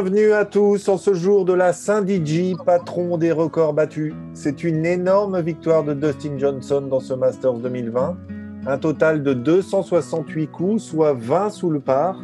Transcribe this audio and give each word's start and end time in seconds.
Bienvenue 0.00 0.32
à 0.32 0.44
tous 0.44 0.88
en 0.88 0.96
ce 0.96 1.12
jour 1.12 1.44
de 1.44 1.52
la 1.52 1.72
Saint-Digi, 1.72 2.54
patron 2.64 3.18
des 3.18 3.32
records 3.32 3.72
battus. 3.72 4.14
C'est 4.32 4.62
une 4.62 4.86
énorme 4.86 5.40
victoire 5.40 5.82
de 5.82 5.92
Dustin 5.92 6.38
Johnson 6.38 6.82
dans 6.82 7.00
ce 7.00 7.14
Masters 7.14 7.54
2020. 7.54 8.16
Un 8.68 8.78
total 8.78 9.24
de 9.24 9.32
268 9.34 10.46
coups, 10.52 10.84
soit 10.84 11.14
20 11.14 11.50
sous 11.50 11.70
le 11.70 11.80
par, 11.80 12.22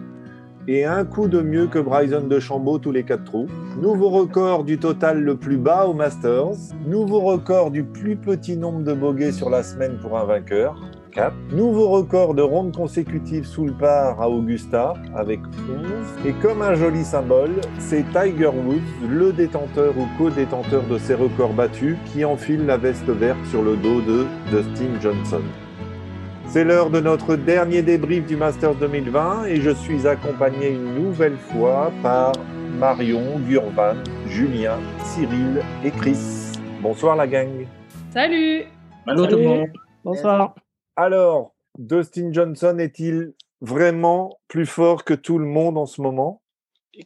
et 0.68 0.84
un 0.84 1.04
coup 1.04 1.26
de 1.26 1.40
mieux 1.40 1.66
que 1.66 1.80
Bryson 1.80 2.28
de 2.28 2.38
Chambaud 2.38 2.78
tous 2.78 2.92
les 2.92 3.02
quatre 3.02 3.24
trous. 3.24 3.48
Nouveau 3.82 4.10
record 4.10 4.62
du 4.62 4.78
total 4.78 5.20
le 5.20 5.36
plus 5.36 5.56
bas 5.56 5.86
au 5.86 5.94
Masters. 5.94 6.54
Nouveau 6.86 7.22
record 7.22 7.72
du 7.72 7.82
plus 7.82 8.14
petit 8.14 8.56
nombre 8.56 8.84
de 8.84 8.92
bogeys 8.92 9.32
sur 9.32 9.50
la 9.50 9.64
semaine 9.64 9.98
pour 10.00 10.16
un 10.16 10.24
vainqueur. 10.24 10.80
Nouveau 11.50 11.88
record 11.88 12.34
de 12.34 12.42
rondes 12.42 12.74
consécutives 12.74 13.46
sous 13.46 13.66
le 13.66 13.72
par 13.72 14.20
à 14.20 14.28
Augusta 14.28 14.94
avec 15.14 15.40
11. 15.40 16.26
Et 16.26 16.32
comme 16.32 16.60
un 16.62 16.74
joli 16.74 17.04
symbole, 17.04 17.60
c'est 17.78 18.04
Tiger 18.10 18.48
Woods, 18.48 19.08
le 19.08 19.32
détenteur 19.32 19.94
ou 19.96 20.06
co-détenteur 20.18 20.82
de 20.82 20.98
ces 20.98 21.14
records 21.14 21.52
battus, 21.52 21.96
qui 22.06 22.24
enfile 22.24 22.66
la 22.66 22.76
veste 22.76 23.08
verte 23.08 23.44
sur 23.46 23.62
le 23.62 23.76
dos 23.76 24.00
de 24.00 24.26
Dustin 24.50 25.00
Johnson. 25.00 25.42
C'est 26.46 26.64
l'heure 26.64 26.90
de 26.90 27.00
notre 27.00 27.36
dernier 27.36 27.82
débrief 27.82 28.26
du 28.26 28.36
Masters 28.36 28.74
2020 28.74 29.46
et 29.46 29.60
je 29.60 29.70
suis 29.70 30.06
accompagné 30.06 30.70
une 30.70 30.94
nouvelle 30.94 31.36
fois 31.36 31.92
par 32.02 32.32
Marion, 32.78 33.38
Gurvan, 33.48 33.96
Julien, 34.28 34.78
Cyril 35.04 35.62
et 35.84 35.90
Chris. 35.90 36.18
Bonsoir 36.82 37.16
la 37.16 37.26
gang. 37.26 37.66
Salut. 38.10 38.64
Allô 39.06 39.26
tout 39.26 39.36
le 39.36 39.42
monde. 39.42 39.68
Bonsoir. 40.04 40.54
Alors, 40.96 41.54
Dustin 41.76 42.32
Johnson 42.32 42.78
est-il 42.78 43.34
vraiment 43.60 44.38
plus 44.46 44.66
fort 44.66 45.04
que 45.04 45.14
tout 45.14 45.38
le 45.38 45.46
monde 45.46 45.76
en 45.76 45.86
ce 45.86 46.00
moment? 46.00 46.40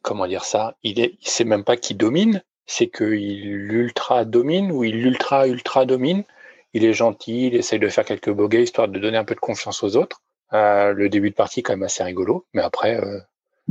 Comment 0.02 0.26
dire 0.26 0.44
ça? 0.44 0.76
Il 0.82 1.00
est, 1.00 1.16
sait 1.22 1.44
même 1.44 1.64
pas 1.64 1.78
qui 1.78 1.94
domine. 1.94 2.42
C'est 2.66 2.88
qu'il 2.88 3.72
ultra 3.72 4.26
domine 4.26 4.70
ou 4.72 4.84
il 4.84 4.96
ultra 4.96 5.48
ultra 5.48 5.86
domine. 5.86 6.24
Il 6.74 6.84
est 6.84 6.92
gentil, 6.92 7.46
il 7.46 7.54
essaye 7.54 7.78
de 7.78 7.88
faire 7.88 8.04
quelques 8.04 8.30
bogeys 8.30 8.64
histoire 8.64 8.88
de 8.88 8.98
donner 8.98 9.16
un 9.16 9.24
peu 9.24 9.34
de 9.34 9.40
confiance 9.40 9.82
aux 9.82 9.96
autres. 9.96 10.22
Euh, 10.52 10.92
le 10.92 11.08
début 11.08 11.30
de 11.30 11.34
partie 11.34 11.62
quand 11.62 11.72
même 11.72 11.82
assez 11.82 12.02
rigolo, 12.02 12.46
mais 12.52 12.62
après 12.62 13.00
euh, 13.02 13.20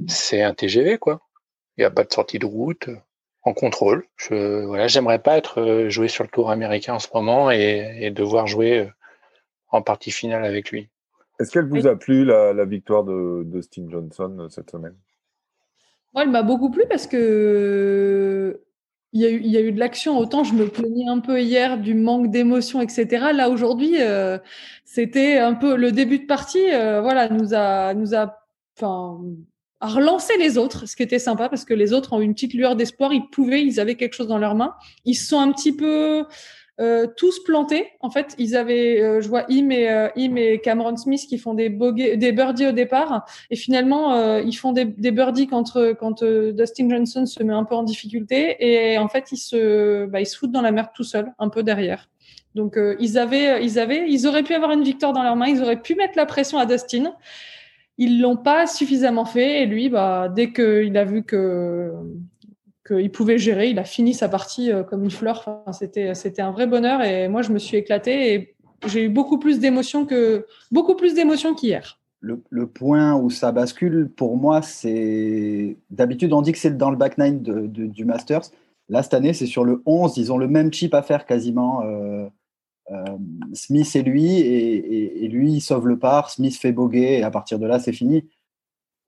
c'est 0.07 0.41
un 0.41 0.55
TGV 0.55 0.97
quoi. 0.97 1.21
Il 1.77 1.81
n'y 1.81 1.85
a 1.85 1.91
pas 1.91 2.03
de 2.03 2.11
sortie 2.11 2.39
de 2.39 2.45
route 2.47 2.89
en 3.43 3.53
contrôle. 3.53 4.07
Je 4.15 4.65
voilà, 4.65 4.88
j'aimerais 4.88 5.19
pas 5.19 5.38
être 5.38 5.61
euh, 5.61 5.89
joué 5.89 6.07
sur 6.07 6.23
le 6.23 6.29
tour 6.29 6.49
américain 6.49 6.95
en 6.95 6.99
ce 6.99 7.07
moment 7.13 7.51
et 7.51 8.09
devoir 8.11 8.47
jouer 8.47 8.89
en 9.69 9.81
partie 9.81 10.11
finale 10.11 10.45
avec 10.45 10.71
lui. 10.71 10.89
Est-ce 11.39 11.51
qu'elle 11.51 11.67
vous 11.67 11.87
a 11.87 11.95
plu 11.95 12.25
la, 12.25 12.65
victoire 12.65 13.03
de, 13.03 13.43
Dustin 13.45 13.87
Johnson 13.89 14.35
euh, 14.39 14.49
cette 14.49 14.71
semaine? 14.71 14.95
Moi, 16.13 16.23
elle 16.23 16.31
m'a 16.31 16.43
beaucoup 16.43 16.71
plu 16.71 16.83
parce 16.89 17.05
que 17.05 18.61
il 19.13 19.21
y, 19.21 19.25
a 19.25 19.29
eu, 19.29 19.39
il 19.39 19.51
y 19.51 19.57
a 19.57 19.61
eu 19.61 19.71
de 19.71 19.79
l'action. 19.79 20.17
Autant 20.17 20.43
je 20.43 20.53
me 20.53 20.67
plaignais 20.67 21.07
un 21.07 21.19
peu 21.19 21.41
hier 21.41 21.77
du 21.77 21.93
manque 21.93 22.29
d'émotion, 22.29 22.81
etc. 22.81 23.27
Là 23.33 23.49
aujourd'hui, 23.49 24.01
euh, 24.01 24.38
c'était 24.83 25.38
un 25.38 25.53
peu 25.53 25.75
le 25.75 25.91
début 25.91 26.19
de 26.19 26.25
partie. 26.25 26.71
Euh, 26.71 27.01
voilà, 27.01 27.29
nous 27.29 27.53
a, 27.53 27.93
nous 27.93 28.15
a, 28.15 28.38
enfin, 28.75 29.21
a 29.79 29.88
relancé 29.88 30.33
les 30.38 30.57
autres, 30.57 30.88
ce 30.88 30.95
qui 30.95 31.03
était 31.03 31.19
sympa 31.19 31.49
parce 31.49 31.65
que 31.65 31.73
les 31.73 31.93
autres 31.93 32.13
ont 32.13 32.19
eu 32.19 32.25
une 32.25 32.33
petite 32.33 32.53
lueur 32.53 32.75
d'espoir. 32.75 33.13
Ils 33.13 33.29
pouvaient, 33.29 33.63
ils 33.63 33.79
avaient 33.79 33.95
quelque 33.95 34.13
chose 34.13 34.27
dans 34.27 34.39
leurs 34.39 34.55
mains. 34.55 34.75
Ils 35.05 35.15
se 35.15 35.27
sont 35.27 35.39
un 35.39 35.51
petit 35.51 35.75
peu 35.75 36.25
euh, 36.80 37.08
tous 37.17 37.44
plantés. 37.44 37.88
En 38.02 38.09
fait, 38.09 38.36
ils 38.38 38.56
avaient, 38.56 39.02
euh, 39.02 39.22
je 39.22 39.28
vois 39.28 39.45
Im 39.50 39.70
et, 39.72 39.89
euh, 39.89 40.09
Im 40.17 40.36
et 40.36 40.59
Cameron 40.59 40.95
Smith 40.95 41.25
qui 41.28 41.38
font 41.38 41.53
des, 41.53 41.69
des 41.69 42.31
birdies 42.31 42.68
au 42.68 42.72
départ, 42.72 43.25
et 43.50 43.56
finalement 43.56 44.13
euh, 44.13 44.41
ils 44.41 44.53
font 44.53 44.72
des, 44.72 44.85
des 44.85 45.12
birdies 45.12 45.47
quand, 45.47 45.78
quand 46.00 46.24
Dustin 46.24 46.90
Johnson 46.90 47.25
se 47.25 47.41
met 47.44 47.53
un 47.53 47.63
peu 47.63 47.75
en 47.75 47.84
difficulté, 47.84 48.56
et 48.59 48.97
en 48.97 49.07
fait 49.07 49.31
ils 49.31 49.38
se, 49.38 50.06
bah, 50.06 50.22
ils 50.22 50.25
se 50.28 50.38
foutent 50.38 50.51
dans 50.51 50.62
la 50.62 50.72
merde 50.72 50.90
tout 50.96 51.03
seul, 51.03 51.34
un 51.40 51.50
peu 51.50 51.63
derrière. 51.63 52.09
Donc 52.56 52.78
ils 53.00 53.18
avaient, 53.18 53.63
ils 53.63 53.78
avaient, 53.78 54.09
ils 54.09 54.25
auraient 54.28 54.44
pu 54.44 54.53
avoir 54.53 54.72
une 54.72 54.84
victoire 54.84 55.13
dans 55.13 55.24
leurs 55.24 55.35
mains, 55.35 55.47
ils 55.47 55.62
auraient 55.62 55.81
pu 55.81 55.96
mettre 55.96 56.18
la 56.18 56.25
pression 56.25 56.57
à 56.57 56.66
Dustin. 56.66 57.13
Ils 58.00 58.22
l'ont 58.22 58.38
pas 58.38 58.68
suffisamment 58.68 59.25
fait, 59.25 59.63
et 59.63 59.66
lui, 59.66 59.90
bah, 59.90 60.30
dès 60.30 60.53
qu'il 60.53 60.96
a 60.97 61.03
vu 61.03 61.24
que 61.24 61.91
qu'il 62.88 63.12
pouvait 63.12 63.38
gérer. 63.38 63.70
Il 63.70 63.80
a 63.80 63.84
fini 63.84 64.14
sa 64.14 64.30
partie 64.30 64.72
euh, 64.72 64.84
comme 64.84 65.03
une 65.03 65.12
fleur. 65.12 65.64
C'était, 65.72 66.14
c'était 66.16 66.42
un 66.42 66.52
vrai 66.52 66.68
bonheur 66.68 67.02
et 67.02 67.28
moi, 67.28 67.42
je 67.42 67.52
me 67.52 67.59
suis 67.59 67.78
éclatée 67.78 68.34
et 68.34 68.56
j'ai 68.86 69.03
eu 69.03 69.09
beaucoup 69.09 69.40
plus 69.40 69.59
d'émotions 69.59 70.06
que 70.06 70.46
beaucoup 70.72 70.96
plus 70.96 71.14
d'émotions 71.14 71.53
qu'hier. 71.56 72.00
Le, 72.20 72.68
point 72.68 73.16
où 73.16 73.30
ça 73.30 73.52
bascule 73.52 74.09
pour 74.14 74.38
moi, 74.38 74.62
c'est 74.62 75.78
d'habitude 75.92 76.34
on 76.34 76.42
dit 76.42 76.52
que 76.52 76.58
c'est 76.58 76.75
dans 76.75 76.90
le 76.90 76.98
back 76.98 77.18
nine 77.18 77.42
du 77.42 78.06
Masters. 78.06 78.50
Là 78.90 79.04
cette 79.04 79.14
année, 79.14 79.34
c'est 79.34 79.46
sur 79.46 79.64
le 79.64 79.81
11. 79.86 80.18
Ils 80.18 80.31
ont 80.31 80.38
le 80.38 80.48
même 80.48 80.74
chip 80.74 80.94
à 80.94 81.02
faire 81.02 81.25
quasiment. 81.25 81.84
Euh, 81.84 82.28
euh, 82.92 83.04
Smith 83.54 83.96
et 83.96 84.02
lui, 84.02 84.40
et, 84.40 85.28
lui 85.28 85.54
il 85.54 85.62
sauve 85.62 85.88
le 85.88 86.00
par. 86.00 86.30
Smith 86.30 86.56
fait 86.56 86.72
bogey 86.72 87.19
et 87.19 87.24
à 87.24 87.31
partir 87.31 87.59
de 87.59 87.66
là, 87.66 87.80
c'est 87.80 87.94
fini. 87.94 88.25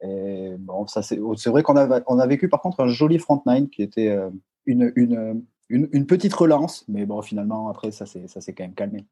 Et 0.02 0.56
bon, 0.58 0.88
ça 0.88 1.02
c'est 1.02 1.18
vrai 1.18 1.64
qu'on 1.64 1.76
a, 1.76 2.02
on 2.08 2.20
a 2.20 2.28
vécu 2.28 2.48
par 2.48 2.62
contre 2.62 2.80
un 2.82 2.88
joli 2.88 3.20
front 3.20 3.42
nine 3.46 3.70
qui 3.70 3.82
était 3.82 4.10
euh, 4.10 4.30
une, 4.66 4.94
une, 4.96 5.44
une, 5.70 6.06
petite 6.06 6.34
relance, 6.34 6.86
mais 6.88 7.06
bon, 7.06 7.22
finalement, 7.22 7.70
après, 7.70 7.92
ça 7.92 8.06
s'est 8.06 8.54
quand 8.54 8.64
même 8.64 8.76
calmé. 8.76 9.06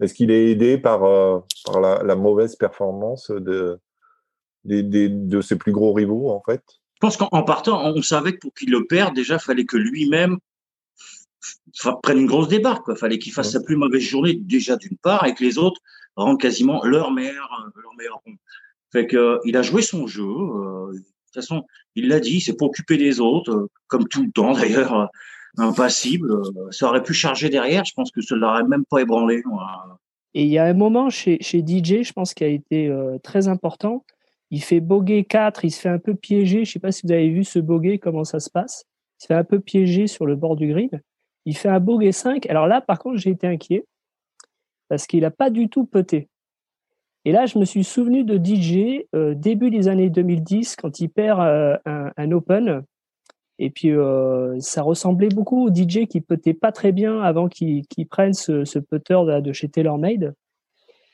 Est-ce 0.00 0.14
qu'il 0.14 0.30
est 0.30 0.50
aidé 0.50 0.78
par, 0.78 1.04
euh, 1.04 1.40
par 1.64 1.80
la, 1.80 2.02
la, 2.02 2.16
mauvaise 2.16 2.56
performance 2.56 3.30
de, 3.30 3.78
de, 4.64 4.80
de, 4.80 5.08
de, 5.08 5.40
ses 5.40 5.56
plus 5.56 5.72
gros 5.72 5.92
rivaux, 5.92 6.30
en 6.30 6.42
fait? 6.42 6.62
Je 6.94 7.00
pense 7.00 7.16
qu'en 7.16 7.42
partant, 7.42 7.82
on 7.84 8.02
savait 8.02 8.34
que 8.34 8.38
pour 8.38 8.54
qu'il 8.54 8.70
le 8.70 8.86
perde, 8.86 9.14
déjà, 9.14 9.34
il 9.34 9.40
fallait 9.40 9.64
que 9.64 9.76
lui-même 9.76 10.38
prenne 12.02 12.18
une 12.18 12.26
grosse 12.26 12.48
débarque. 12.48 12.84
Il 12.88 12.96
fallait 12.96 13.18
qu'il 13.18 13.32
fasse 13.32 13.52
sa 13.52 13.60
plus 13.60 13.76
mauvaise 13.76 14.02
journée, 14.02 14.34
déjà 14.34 14.76
d'une 14.76 14.96
part, 14.98 15.26
et 15.26 15.34
que 15.34 15.42
les 15.42 15.58
autres 15.58 15.80
rendent 16.16 16.40
quasiment 16.40 16.84
leur 16.84 17.10
meilleur, 17.10 17.70
leur 17.74 17.94
meilleur 17.96 18.20
fait 18.92 19.06
que, 19.06 19.16
euh, 19.16 19.38
il 19.44 19.56
a 19.56 19.62
joué 19.62 19.82
son 19.82 20.06
jeu. 20.06 20.24
Euh, 20.24 20.92
de 20.92 20.98
toute 20.98 21.34
façon, 21.34 21.64
il 21.94 22.08
l'a 22.08 22.20
dit, 22.20 22.40
c'est 22.40 22.56
pour 22.56 22.68
occuper 22.68 22.96
les 22.96 23.20
autres, 23.20 23.52
euh, 23.52 23.70
comme 23.86 24.08
tout 24.08 24.24
le 24.24 24.32
temps 24.32 24.52
d'ailleurs, 24.54 25.08
impassible. 25.56 26.30
Ça 26.70 26.88
aurait 26.88 27.02
pu 27.02 27.14
charger 27.14 27.48
derrière, 27.48 27.84
je 27.84 27.92
pense 27.94 28.10
que 28.10 28.20
ça 28.20 28.34
l'aurait 28.36 28.64
même 28.64 28.84
pas 28.84 29.00
ébranlé. 29.00 29.42
Et 30.34 30.44
il 30.44 30.48
y 30.48 30.58
a 30.58 30.64
un 30.64 30.74
moment 30.74 31.10
chez, 31.10 31.38
chez 31.40 31.60
DJ, 31.60 32.02
je 32.02 32.12
pense, 32.12 32.34
qui 32.34 32.44
a 32.44 32.48
été 32.48 32.92
très 33.24 33.48
important. 33.48 34.04
Il 34.52 34.62
fait 34.62 34.80
bogey 34.80 35.24
4, 35.24 35.64
il 35.64 35.70
se 35.70 35.80
fait 35.80 35.88
un 35.88 35.98
peu 35.98 36.14
piéger. 36.14 36.64
Je 36.64 36.72
sais 36.72 36.78
pas 36.78 36.92
si 36.92 37.02
vous 37.04 37.12
avez 37.12 37.30
vu 37.30 37.42
ce 37.42 37.58
bogey, 37.58 37.98
comment 37.98 38.24
ça 38.24 38.38
se 38.38 38.48
passe. 38.48 38.84
Il 39.18 39.22
se 39.22 39.26
fait 39.26 39.34
un 39.34 39.44
peu 39.44 39.58
piéger 39.58 40.06
sur 40.06 40.24
le 40.24 40.36
bord 40.36 40.54
du 40.54 40.68
green. 40.68 40.90
Il 41.46 41.56
fait 41.56 41.68
un 41.68 41.80
bogey 41.80 42.12
5. 42.12 42.46
Alors 42.46 42.68
là, 42.68 42.80
par 42.80 43.00
contre, 43.00 43.18
j'ai 43.18 43.30
été 43.30 43.48
inquiet 43.48 43.84
parce 44.88 45.06
qu'il 45.06 45.20
n'a 45.20 45.30
pas 45.32 45.50
du 45.50 45.68
tout 45.68 45.84
poté. 45.84 46.28
Et 47.24 47.32
là, 47.32 47.46
je 47.46 47.58
me 47.58 47.64
suis 47.64 47.84
souvenu 47.84 48.24
de 48.24 48.36
DJ 48.42 49.04
euh, 49.14 49.34
début 49.34 49.70
des 49.70 49.88
années 49.88 50.08
2010 50.08 50.76
quand 50.76 51.00
il 51.00 51.08
perd 51.10 51.40
euh, 51.40 51.76
un, 51.84 52.32
Open. 52.32 52.82
Et 53.58 53.68
puis, 53.68 53.90
euh, 53.90 54.58
ça 54.60 54.82
ressemblait 54.82 55.28
beaucoup 55.28 55.66
au 55.66 55.74
DJ 55.74 56.06
qui 56.06 56.22
putait 56.22 56.54
pas 56.54 56.72
très 56.72 56.92
bien 56.92 57.20
avant 57.20 57.48
qu'il 57.48 57.84
prenne 58.08 58.32
ce, 58.32 58.78
putter 58.78 59.22
de, 59.42 59.52
chez 59.52 59.68
TaylorMade. 59.68 60.34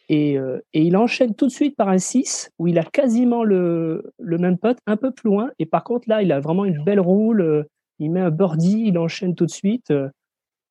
Et, 0.09 0.39
il 0.73 0.97
enchaîne 0.97 1.35
tout 1.35 1.47
de 1.47 1.53
suite 1.53 1.75
par 1.75 1.89
un 1.89 1.99
6 1.99 2.53
où 2.61 2.69
il 2.69 2.79
a 2.79 2.85
quasiment 2.85 3.43
le, 3.43 4.13
même 4.21 4.59
putt, 4.59 4.79
un 4.87 4.97
peu 4.97 5.11
plus 5.11 5.29
loin. 5.29 5.51
Et 5.59 5.67
par 5.67 5.83
contre, 5.83 6.09
là, 6.09 6.23
il 6.23 6.31
a 6.31 6.39
vraiment 6.39 6.65
une 6.65 6.85
belle 6.85 7.01
roule. 7.01 7.67
Il 7.99 8.13
met 8.13 8.21
un 8.21 8.31
birdie, 8.31 8.85
il 8.87 8.99
enchaîne 8.99 9.35
tout 9.35 9.47
de 9.47 9.51
suite. 9.51 9.93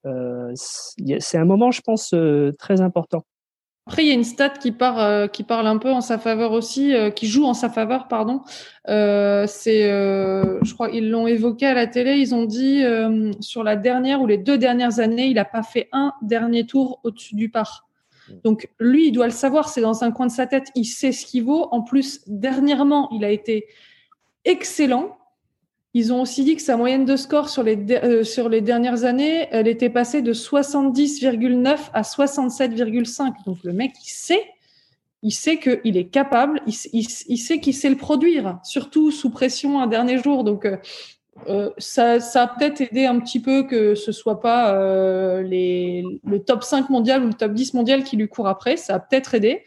C'est 0.05 1.37
un 1.37 1.45
moment, 1.45 1.71
je 1.71 1.81
pense, 1.81 2.15
très 2.57 2.79
important. 2.79 3.25
Après, 3.87 4.03
il 4.03 4.07
y 4.07 4.11
a 4.11 4.15
une 4.15 4.23
stat 4.23 4.49
qui, 4.49 4.71
part, 4.71 4.99
euh, 4.99 5.27
qui 5.27 5.43
parle 5.43 5.67
un 5.67 5.77
peu 5.77 5.91
en 5.91 6.01
sa 6.01 6.17
faveur 6.17 6.53
aussi, 6.53 6.95
euh, 6.95 7.11
qui 7.11 7.27
joue 7.27 7.45
en 7.45 7.53
sa 7.53 7.69
faveur, 7.69 8.07
pardon. 8.07 8.41
Euh, 8.87 9.45
c'est, 9.47 9.91
euh, 9.91 10.57
je 10.63 10.73
crois, 10.73 10.89
ils 10.89 11.11
l'ont 11.11 11.27
évoqué 11.27 11.67
à 11.67 11.75
la 11.75 11.85
télé. 11.85 12.17
Ils 12.17 12.33
ont 12.33 12.45
dit 12.45 12.83
sur 13.41 13.63
la 13.63 13.75
dernière 13.75 14.21
ou 14.21 14.27
les 14.27 14.39
deux 14.39 14.57
dernières 14.57 14.99
années, 14.99 15.27
il 15.27 15.35
n'a 15.35 15.45
pas 15.45 15.61
fait 15.61 15.87
un 15.91 16.13
dernier 16.23 16.65
tour 16.65 16.99
au-dessus 17.03 17.35
du 17.35 17.49
par. 17.49 17.87
Donc 18.43 18.69
lui, 18.79 19.09
il 19.09 19.11
doit 19.11 19.27
le 19.27 19.31
savoir. 19.31 19.69
C'est 19.69 19.81
dans 19.81 20.03
un 20.03 20.11
coin 20.11 20.25
de 20.25 20.31
sa 20.31 20.47
tête. 20.47 20.71
Il 20.73 20.85
sait 20.85 21.11
ce 21.11 21.23
qu'il 21.27 21.43
vaut. 21.43 21.67
En 21.71 21.83
plus, 21.83 22.21
dernièrement, 22.25 23.07
il 23.11 23.23
a 23.23 23.29
été 23.29 23.67
excellent. 24.45 25.15
Ils 25.97 26.11
ont 26.11 26.21
aussi 26.21 26.43
dit 26.43 26.57
que 26.57 26.61
sa 26.61 26.75
moyenne 26.75 27.05
de 27.05 27.15
score 27.15 27.47
sur 27.47 27.63
les, 27.63 27.77
euh, 27.91 28.25
sur 28.25 28.49
les 28.49 28.59
dernières 28.59 29.05
années, 29.05 29.47
elle 29.51 29.65
était 29.65 29.89
passée 29.89 30.21
de 30.21 30.33
70,9 30.33 31.77
à 31.93 32.01
67,5. 32.01 33.31
Donc 33.45 33.59
le 33.63 33.71
mec, 33.71 33.93
il 34.03 34.09
sait, 34.09 34.43
il 35.23 35.31
sait 35.31 35.57
qu'il 35.57 35.95
est 35.95 36.09
capable, 36.09 36.61
il, 36.67 37.07
sait 37.07 37.59
qu'il 37.61 37.73
sait 37.73 37.89
le 37.89 37.95
produire, 37.95 38.59
surtout 38.65 39.09
sous 39.09 39.29
pression 39.29 39.79
un 39.79 39.87
dernier 39.87 40.21
jour. 40.21 40.43
Donc 40.43 40.65
euh, 40.65 40.75
euh 41.47 41.69
ça, 41.77 42.19
ça 42.19 42.43
a 42.43 42.47
peut-être 42.47 42.81
aidé 42.81 43.05
un 43.05 43.21
petit 43.21 43.39
peu 43.39 43.63
que 43.63 43.95
ce 43.95 44.11
soit 44.11 44.41
pas 44.41 44.73
le 45.41 46.37
top 46.39 46.65
5 46.65 46.89
mondial 46.89 47.23
ou 47.23 47.27
le 47.27 47.33
top 47.35 47.53
10 47.53 47.73
mondial 47.73 48.03
qui 48.03 48.17
lui 48.17 48.27
court 48.27 48.49
après. 48.49 48.75
Ça 48.75 48.95
a 48.95 48.99
peut-être 48.99 49.33
aidé, 49.33 49.63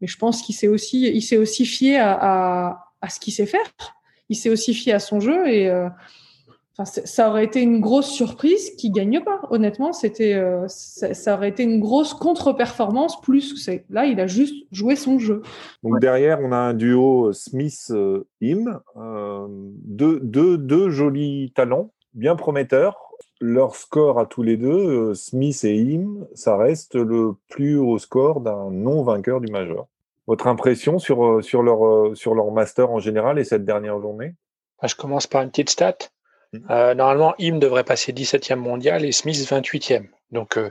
mais 0.00 0.06
je 0.06 0.16
pense 0.16 0.40
qu'il 0.40 0.54
s'est 0.54 0.68
aussi, 0.68 1.36
aussi 1.38 1.66
fié 1.66 1.98
à, 1.98 2.78
à 3.02 3.10
ce 3.10 3.20
qu'il 3.20 3.34
sait 3.34 3.44
faire 3.44 3.95
il 4.28 4.36
s'est 4.36 4.50
aussi 4.50 4.74
fié 4.74 4.92
à 4.92 4.98
son 4.98 5.20
jeu 5.20 5.48
et 5.48 5.70
ça 6.84 7.30
aurait 7.30 7.44
été 7.44 7.62
une 7.62 7.80
grosse 7.80 8.10
surprise 8.10 8.74
qui 8.76 8.90
gagne 8.90 9.22
pas. 9.22 9.40
Honnêtement, 9.50 9.92
c'était, 9.92 10.34
euh, 10.34 10.66
ça, 10.68 11.34
aurait 11.34 11.48
été 11.48 11.62
une 11.62 11.80
grosse 11.80 12.12
contre-performance 12.12 13.20
plus 13.22 13.54
que 13.54 13.80
Là, 13.88 14.04
il 14.04 14.20
a 14.20 14.26
juste 14.26 14.66
joué 14.72 14.94
son 14.94 15.18
jeu. 15.18 15.42
Donc 15.82 16.00
derrière, 16.00 16.40
on 16.42 16.52
a 16.52 16.56
un 16.56 16.74
duo 16.74 17.32
Smith-Im, 17.32 18.80
euh, 18.96 19.46
deux, 19.48 20.20
deux, 20.20 20.58
deux, 20.58 20.90
jolis 20.90 21.52
talents, 21.54 21.92
bien 22.12 22.36
prometteurs. 22.36 22.98
Leur 23.40 23.74
score 23.76 24.18
à 24.18 24.26
tous 24.26 24.42
les 24.42 24.56
deux, 24.56 24.68
euh, 24.68 25.14
Smith 25.14 25.64
et 25.64 25.94
Im, 25.94 26.26
ça 26.34 26.56
reste 26.56 26.94
le 26.94 27.34
plus 27.48 27.78
haut 27.78 27.98
score 27.98 28.40
d'un 28.40 28.70
non-vainqueur 28.70 29.40
du 29.40 29.50
majeur. 29.50 29.86
Votre 30.26 30.48
impression 30.48 30.98
sur, 30.98 31.42
sur, 31.44 31.62
leur, 31.62 32.16
sur 32.16 32.34
leur 32.34 32.50
master 32.50 32.90
en 32.90 32.98
général 32.98 33.38
et 33.38 33.44
cette 33.44 33.64
dernière 33.64 34.00
journée? 34.00 34.34
Je 34.82 34.94
commence 34.94 35.26
par 35.26 35.42
une 35.42 35.50
petite 35.50 35.70
stat. 35.70 35.96
Mhm. 36.52 36.66
Euh, 36.70 36.94
normalement, 36.94 37.34
Im 37.40 37.58
devrait 37.58 37.84
passer 37.84 38.12
17e 38.12 38.56
mondial 38.56 39.04
et 39.04 39.12
Smith 39.12 39.36
28e. 39.36 40.08
Donc, 40.30 40.58
euh, 40.58 40.70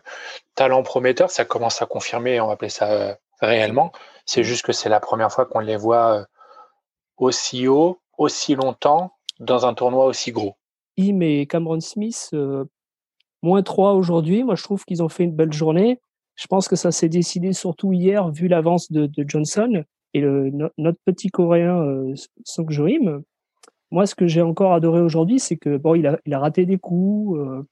talent 0.55 0.83
prometteur, 0.83 1.29
ça 1.29 1.45
commence 1.45 1.81
à 1.81 1.85
confirmer, 1.85 2.39
on 2.41 2.47
va 2.47 2.53
appeler 2.53 2.69
ça 2.69 2.91
euh, 2.91 3.13
réellement. 3.41 3.91
C'est 4.25 4.41
mhm. 4.41 4.47
juste 4.47 4.65
que 4.65 4.71
c'est 4.71 4.89
la 4.89 4.99
première 4.99 5.31
fois 5.31 5.45
qu'on 5.45 5.59
les 5.59 5.77
voit 5.77 6.25
aussi 7.17 7.67
haut, 7.67 7.99
aussi 8.17 8.55
longtemps, 8.55 9.11
dans 9.39 9.65
un 9.65 9.73
tournoi 9.73 10.05
aussi 10.05 10.31
gros. 10.31 10.55
Im 10.97 11.21
et 11.21 11.45
Cameron 11.45 11.81
Smith, 11.81 12.33
moins 13.41 13.63
3 13.63 13.93
aujourd'hui. 13.93 14.43
Moi, 14.43 14.55
je 14.55 14.63
trouve 14.63 14.85
qu'ils 14.85 15.03
ont 15.03 15.09
fait 15.09 15.23
une 15.23 15.35
belle 15.35 15.53
journée. 15.53 15.99
Je 16.35 16.47
pense 16.47 16.67
que 16.67 16.75
ça 16.75 16.91
s'est 16.91 17.09
décidé 17.09 17.53
surtout 17.53 17.93
hier, 17.93 18.29
vu 18.29 18.47
l'avance 18.47 18.91
de, 18.91 19.09
Johnson. 19.27 19.83
Et 20.13 20.21
le, 20.21 20.51
notre 20.77 20.99
petit 21.05 21.29
Coréen, 21.29 22.13
Song 22.43 22.69
Joim, 22.69 23.21
moi, 23.91 24.05
ce 24.05 24.15
que 24.15 24.27
j'ai 24.27 24.41
encore 24.41 24.73
adoré 24.73 25.01
aujourd'hui, 25.01 25.39
c'est 25.39 25.57
que 25.57 25.77
bon, 25.77 25.95
il 25.95 26.07
a, 26.07 26.19
il 26.25 26.33
a 26.33 26.39
raté 26.39 26.65
des 26.65 26.77
coups. 26.77 27.39
Euh, 27.39 27.63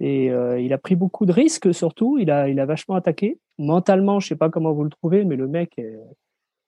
et 0.00 0.30
euh, 0.30 0.60
il 0.60 0.72
a 0.72 0.78
pris 0.78 0.96
beaucoup 0.96 1.24
de 1.24 1.32
risques 1.32 1.72
surtout. 1.72 2.18
Il 2.18 2.30
a, 2.30 2.48
il 2.48 2.58
a 2.60 2.66
vachement 2.66 2.96
attaqué. 2.96 3.38
Mentalement, 3.58 4.20
je 4.20 4.28
sais 4.28 4.36
pas 4.36 4.50
comment 4.50 4.72
vous 4.72 4.84
le 4.84 4.90
trouvez, 4.90 5.24
mais 5.24 5.36
le 5.36 5.46
mec, 5.46 5.78
est, 5.78 5.98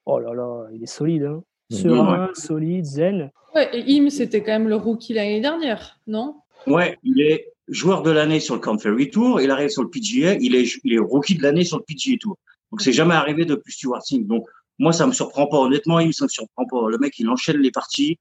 oh 0.07 0.19
là 0.19 0.33
là, 0.33 0.67
il 0.73 0.83
est 0.83 0.87
solide. 0.87 1.25
Hein. 1.25 1.43
Serein, 1.71 2.31
solide, 2.35 2.85
zen. 2.85 3.31
Ouais, 3.55 3.69
et 3.73 3.99
Im, 3.99 4.09
c'était 4.11 4.43
quand 4.43 4.53
même 4.53 4.69
le 4.69 4.77
rookie 4.77 5.13
l'année 5.13 5.41
dernière, 5.41 5.99
non? 6.07 6.37
Ouais, 6.67 6.97
il 7.03 7.21
est 7.21 7.53
joueur 7.69 8.03
de 8.03 8.11
l'année 8.11 8.41
sur 8.41 8.55
le 8.55 8.61
Camp 8.61 8.77
Tour. 8.77 9.41
Il 9.41 9.51
arrive 9.51 9.69
sur 9.69 9.83
le 9.83 9.91
PGA. 9.91 10.35
Il 10.35 10.55
est, 10.55 10.69
il 10.85 10.95
est 10.95 10.99
rookie 10.99 11.37
de 11.37 11.43
l'année 11.43 11.65
sur 11.65 11.79
le 11.79 11.85
PGA 11.85 12.17
Tour. 12.21 12.37
Donc, 12.71 12.83
c'est 12.83 12.93
jamais 12.93 13.15
arrivé 13.15 13.45
depuis 13.45 13.73
Stuart 13.73 14.03
Singh. 14.05 14.27
Donc, 14.27 14.45
moi, 14.79 14.93
ça 14.93 15.07
me 15.07 15.13
surprend 15.13 15.47
pas. 15.47 15.59
Honnêtement, 15.59 15.99
ça 16.13 16.25
me 16.25 16.29
surprend 16.29 16.67
pas. 16.67 16.89
Le 16.89 16.99
mec, 16.99 17.19
il 17.19 17.29
enchaîne 17.29 17.59
les 17.59 17.71
parties 17.71 18.19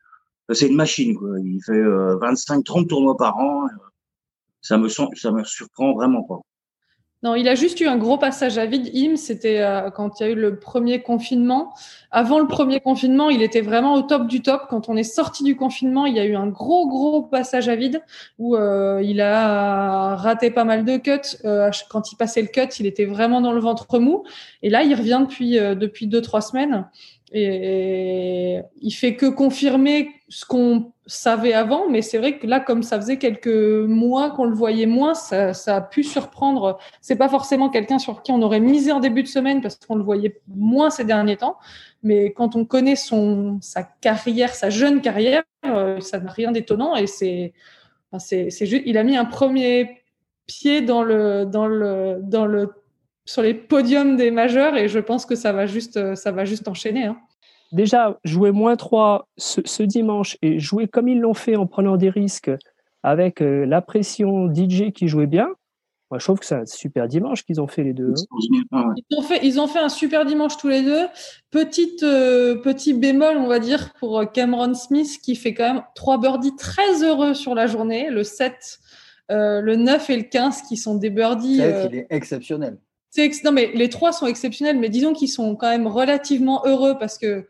c'est 0.53 0.67
une 0.67 0.75
machine. 0.75 1.15
Quoi. 1.15 1.39
Il 1.39 1.61
fait 1.63 1.73
25-30 1.73 2.81
euh, 2.81 2.85
tournois 2.85 3.17
par 3.17 3.38
an. 3.38 3.67
Ça 4.61 4.77
me, 4.77 4.89
ça 4.89 5.31
me 5.31 5.44
surprend 5.44 5.93
vraiment 5.93 6.23
pas. 6.23 6.39
Non, 7.23 7.33
il 7.33 7.47
a 7.47 7.55
juste 7.55 7.81
eu 7.81 7.87
un 7.87 7.97
gros 7.97 8.19
passage 8.19 8.59
à 8.59 8.67
vide. 8.67 8.91
Im, 8.95 9.15
c'était 9.15 9.61
euh, 9.61 9.89
quand 9.89 10.19
il 10.19 10.23
y 10.23 10.25
a 10.27 10.29
eu 10.29 10.35
le 10.35 10.59
premier 10.59 11.01
confinement. 11.01 11.73
Avant 12.11 12.37
le 12.39 12.45
premier 12.47 12.79
confinement, 12.79 13.31
il 13.31 13.41
était 13.41 13.61
vraiment 13.61 13.95
au 13.95 14.03
top 14.03 14.27
du 14.27 14.43
top. 14.43 14.63
Quand 14.69 14.87
on 14.87 14.95
est 14.95 15.03
sorti 15.03 15.43
du 15.43 15.55
confinement, 15.55 16.05
il 16.05 16.15
y 16.15 16.19
a 16.19 16.25
eu 16.25 16.35
un 16.35 16.45
gros, 16.47 16.87
gros 16.87 17.23
passage 17.23 17.69
à 17.69 17.75
vide 17.75 18.03
où 18.37 18.55
il 18.55 19.19
a 19.21 20.15
raté 20.15 20.51
pas 20.51 20.63
mal 20.63 20.85
de 20.85 20.97
cuts. 20.97 21.37
quand 21.89 22.11
il 22.11 22.15
passait 22.17 22.41
le 22.41 22.49
cut, 22.49 22.79
il 22.79 22.85
était 22.85 23.05
vraiment 23.05 23.41
dans 23.41 23.51
le 23.51 23.59
ventre 23.59 23.99
mou. 23.99 24.23
Et 24.61 24.69
là, 24.69 24.83
il 24.83 24.93
revient 24.93 25.25
depuis 25.27 25.53
depuis 25.57 26.07
deux, 26.07 26.21
trois 26.21 26.41
semaines. 26.41 26.87
Et 27.33 28.59
il 28.81 28.91
fait 28.91 29.15
que 29.15 29.25
confirmer 29.25 30.11
ce 30.29 30.45
qu'on 30.45 30.91
savait 31.06 31.53
avant, 31.53 31.89
mais 31.89 32.01
c'est 32.01 32.18
vrai 32.18 32.38
que 32.38 32.45
là, 32.47 32.59
comme 32.59 32.83
ça 32.83 33.00
faisait 33.00 33.18
quelques 33.18 33.47
mois 33.47 34.31
qu'on 34.31 34.45
le 34.45 34.56
voyait 34.56 34.85
moins, 34.85 35.13
ça, 35.13 35.53
a 35.68 35.81
pu 35.81 36.03
surprendre. 36.03 36.77
C'est 37.00 37.15
pas 37.15 37.29
forcément 37.29 37.69
quelqu'un 37.69 37.97
sur 37.97 38.24
qui 38.24 38.31
on 38.31 38.41
aurait 38.41 38.59
misé 38.59 38.91
en 38.91 39.00
début 39.00 39.24
de 39.24 39.27
semaine 39.27 39.62
parce 39.62 39.77
qu'on 39.77 39.95
le 39.95 40.03
voyait 40.03 40.41
moins 40.47 40.89
ces 40.89 41.06
derniers 41.06 41.38
temps. 41.38 41.57
Mais 42.03 42.33
quand 42.33 42.56
on 42.56 42.65
connaît 42.65 42.97
son 42.97 43.57
sa 43.62 43.83
carrière, 43.83 44.53
sa 44.53 44.69
jeune 44.69 45.01
carrière, 45.01 45.44
euh, 45.65 46.00
ça 46.01 46.19
n'a 46.19 46.31
rien 46.31 46.51
d'étonnant 46.51 46.95
et 46.95 47.07
c'est 47.07 47.53
c'est 48.19 48.50
juste. 48.65 48.83
Il 48.85 48.97
a 48.97 49.03
mis 49.03 49.18
un 49.18 49.25
premier 49.25 50.01
pied 50.45 50.81
dans 50.81 51.03
le 51.03 51.45
dans 51.45 51.68
le 51.68 52.19
dans 52.21 52.45
le 52.45 52.74
sur 53.27 53.41
les 53.41 53.53
podiums 53.53 54.15
des 54.15 54.31
majeurs 54.31 54.75
et 54.77 54.88
je 54.88 55.00
pense 55.00 55.25
que 55.25 55.35
ça 55.35 55.51
va 55.51 55.65
juste, 55.65 55.97
euh, 55.97 56.15
ça 56.15 56.31
va 56.31 56.45
juste 56.45 56.68
enchaîner. 56.68 57.06
Hein. 57.06 57.18
Déjà, 57.71 58.17
jouer 58.23 58.51
moins 58.51 58.75
3 58.75 59.27
ce, 59.37 59.83
dimanche 59.83 60.37
et 60.41 60.59
jouer 60.59 60.87
comme 60.87 61.07
ils 61.07 61.19
l'ont 61.19 61.33
fait 61.33 61.55
en 61.55 61.67
prenant 61.67 61.97
des 61.97 62.09
risques 62.09 62.51
avec 63.03 63.41
euh, 63.41 63.65
la 63.65 63.81
pression 63.81 64.53
DJ 64.53 64.91
qui 64.93 65.07
jouait 65.07 65.27
bien, 65.27 65.49
moi, 66.09 66.19
je 66.19 66.23
trouve 66.23 66.39
que 66.39 66.45
c'est 66.45 66.55
un 66.55 66.65
super 66.65 67.09
dimanche 67.09 67.43
qu'ils 67.43 67.59
ont 67.59 67.67
fait 67.67 67.83
les 67.83 67.91
deux. 67.91 68.13
Hein. 68.71 68.93
Ils 69.09 69.17
ont 69.17 69.21
fait, 69.21 69.45
ils 69.45 69.59
ont 69.59 69.67
fait 69.67 69.79
un 69.79 69.89
super 69.89 70.23
dimanche 70.23 70.55
tous 70.55 70.69
les 70.69 70.81
deux. 70.81 71.05
Petite, 71.51 72.01
euh, 72.03 72.55
petit 72.61 72.93
bémol, 72.93 73.35
on 73.35 73.47
va 73.47 73.59
dire, 73.59 73.93
pour 73.99 74.23
Cameron 74.31 74.73
Smith 74.73 75.19
qui 75.21 75.35
fait 75.35 75.53
quand 75.53 75.73
même 75.73 75.83
trois 75.95 76.17
birdies 76.17 76.55
très 76.55 77.03
heureux 77.03 77.33
sur 77.33 77.55
la 77.55 77.67
journée. 77.67 78.09
Le 78.09 78.23
7, 78.23 78.79
le 79.29 79.75
9 79.75 80.09
et 80.09 80.15
le 80.15 80.23
15 80.23 80.61
qui 80.61 80.77
sont 80.77 80.95
des 80.95 81.09
birdies. 81.09 81.57
il 81.57 81.95
est 81.95 82.07
exceptionnel. 82.09 82.77
Non, 83.44 83.51
mais 83.51 83.71
les 83.74 83.89
trois 83.89 84.12
sont 84.12 84.27
exceptionnels, 84.27 84.77
mais 84.77 84.89
disons 84.89 85.13
qu'ils 85.13 85.30
sont 85.30 85.56
quand 85.56 85.69
même 85.69 85.88
relativement 85.88 86.63
heureux 86.65 86.98
parce 87.00 87.18
que 87.18 87.48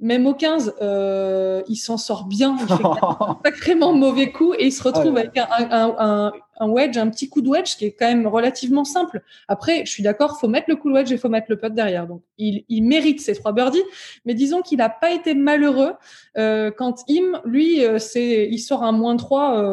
même 0.00 0.26
au 0.26 0.34
15, 0.34 0.76
euh, 0.80 1.62
il 1.68 1.76
s'en 1.76 1.98
sort 1.98 2.24
bien. 2.24 2.56
Il 2.58 2.66
fait 2.66 2.84
un 2.84 3.38
sacrément 3.44 3.92
mauvais 3.92 4.32
coup 4.32 4.54
et 4.54 4.66
il 4.66 4.72
se 4.72 4.82
retrouve 4.82 5.16
avec 5.16 5.36
un, 5.36 6.32
wedge, 6.62 6.96
un 6.96 7.10
petit 7.10 7.28
coup 7.28 7.42
de 7.42 7.48
wedge 7.48 7.76
qui 7.76 7.84
est 7.84 7.92
quand 7.92 8.06
même 8.06 8.26
relativement 8.26 8.84
simple. 8.84 9.22
Après, 9.46 9.84
je 9.84 9.90
suis 9.90 10.02
d'accord, 10.02 10.40
faut 10.40 10.48
mettre 10.48 10.70
le 10.70 10.76
coup 10.76 10.88
de 10.88 10.94
wedge 10.94 11.12
et 11.12 11.18
faut 11.18 11.28
mettre 11.28 11.48
le 11.50 11.58
putt 11.58 11.74
derrière. 11.74 12.06
Donc, 12.06 12.22
il, 12.38 12.82
mérite 12.82 13.20
ces 13.20 13.34
trois 13.34 13.52
birdies, 13.52 13.82
mais 14.24 14.34
disons 14.34 14.62
qu'il 14.62 14.78
n'a 14.78 14.88
pas 14.88 15.12
été 15.12 15.34
malheureux 15.34 15.92
euh, 16.38 16.70
quand 16.70 17.04
Im, 17.10 17.40
lui, 17.44 17.84
euh, 17.84 17.98
c'est, 17.98 18.48
il 18.50 18.58
sort 18.58 18.82
un 18.82 18.92
moins 18.92 19.16
3 19.16 19.70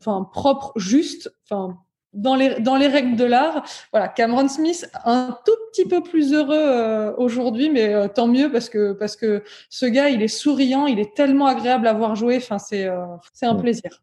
enfin 0.00 0.28
propre, 0.32 0.72
juste, 0.76 1.34
enfin 1.44 1.78
dans 2.14 2.36
les, 2.36 2.60
dans 2.60 2.76
les 2.76 2.86
règles 2.86 3.16
de 3.16 3.24
l'art. 3.24 3.64
Voilà, 3.92 4.08
Cameron 4.08 4.48
Smith, 4.48 4.90
un 5.04 5.36
tout 5.44 5.52
petit 5.70 5.86
peu 5.86 6.02
plus 6.02 6.32
heureux 6.32 6.54
euh, 6.56 7.12
aujourd'hui, 7.16 7.70
mais 7.70 7.92
euh, 7.92 8.08
tant 8.08 8.28
mieux 8.28 8.50
parce 8.50 8.68
que, 8.68 8.92
parce 8.92 9.16
que 9.16 9.42
ce 9.68 9.86
gars, 9.86 10.08
il 10.08 10.22
est 10.22 10.28
souriant, 10.28 10.86
il 10.86 11.00
est 11.00 11.14
tellement 11.14 11.46
agréable 11.46 11.86
à 11.86 11.92
voir 11.92 12.14
jouer. 12.14 12.36
Enfin, 12.36 12.58
c'est 12.58 12.86
euh, 12.86 13.04
un 13.42 13.54
plaisir. 13.56 14.02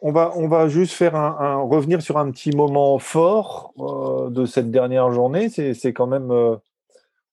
On 0.00 0.12
va, 0.12 0.32
on 0.36 0.46
va 0.46 0.68
juste 0.68 0.92
faire 0.92 1.16
un, 1.16 1.60
revenir 1.62 2.02
sur 2.02 2.18
un 2.18 2.30
petit 2.30 2.52
moment 2.52 3.00
fort 3.00 3.72
de 4.30 4.46
cette 4.46 4.70
dernière 4.70 5.10
journée. 5.10 5.48
C'est 5.48 5.92
quand 5.92 6.06
même 6.06 6.32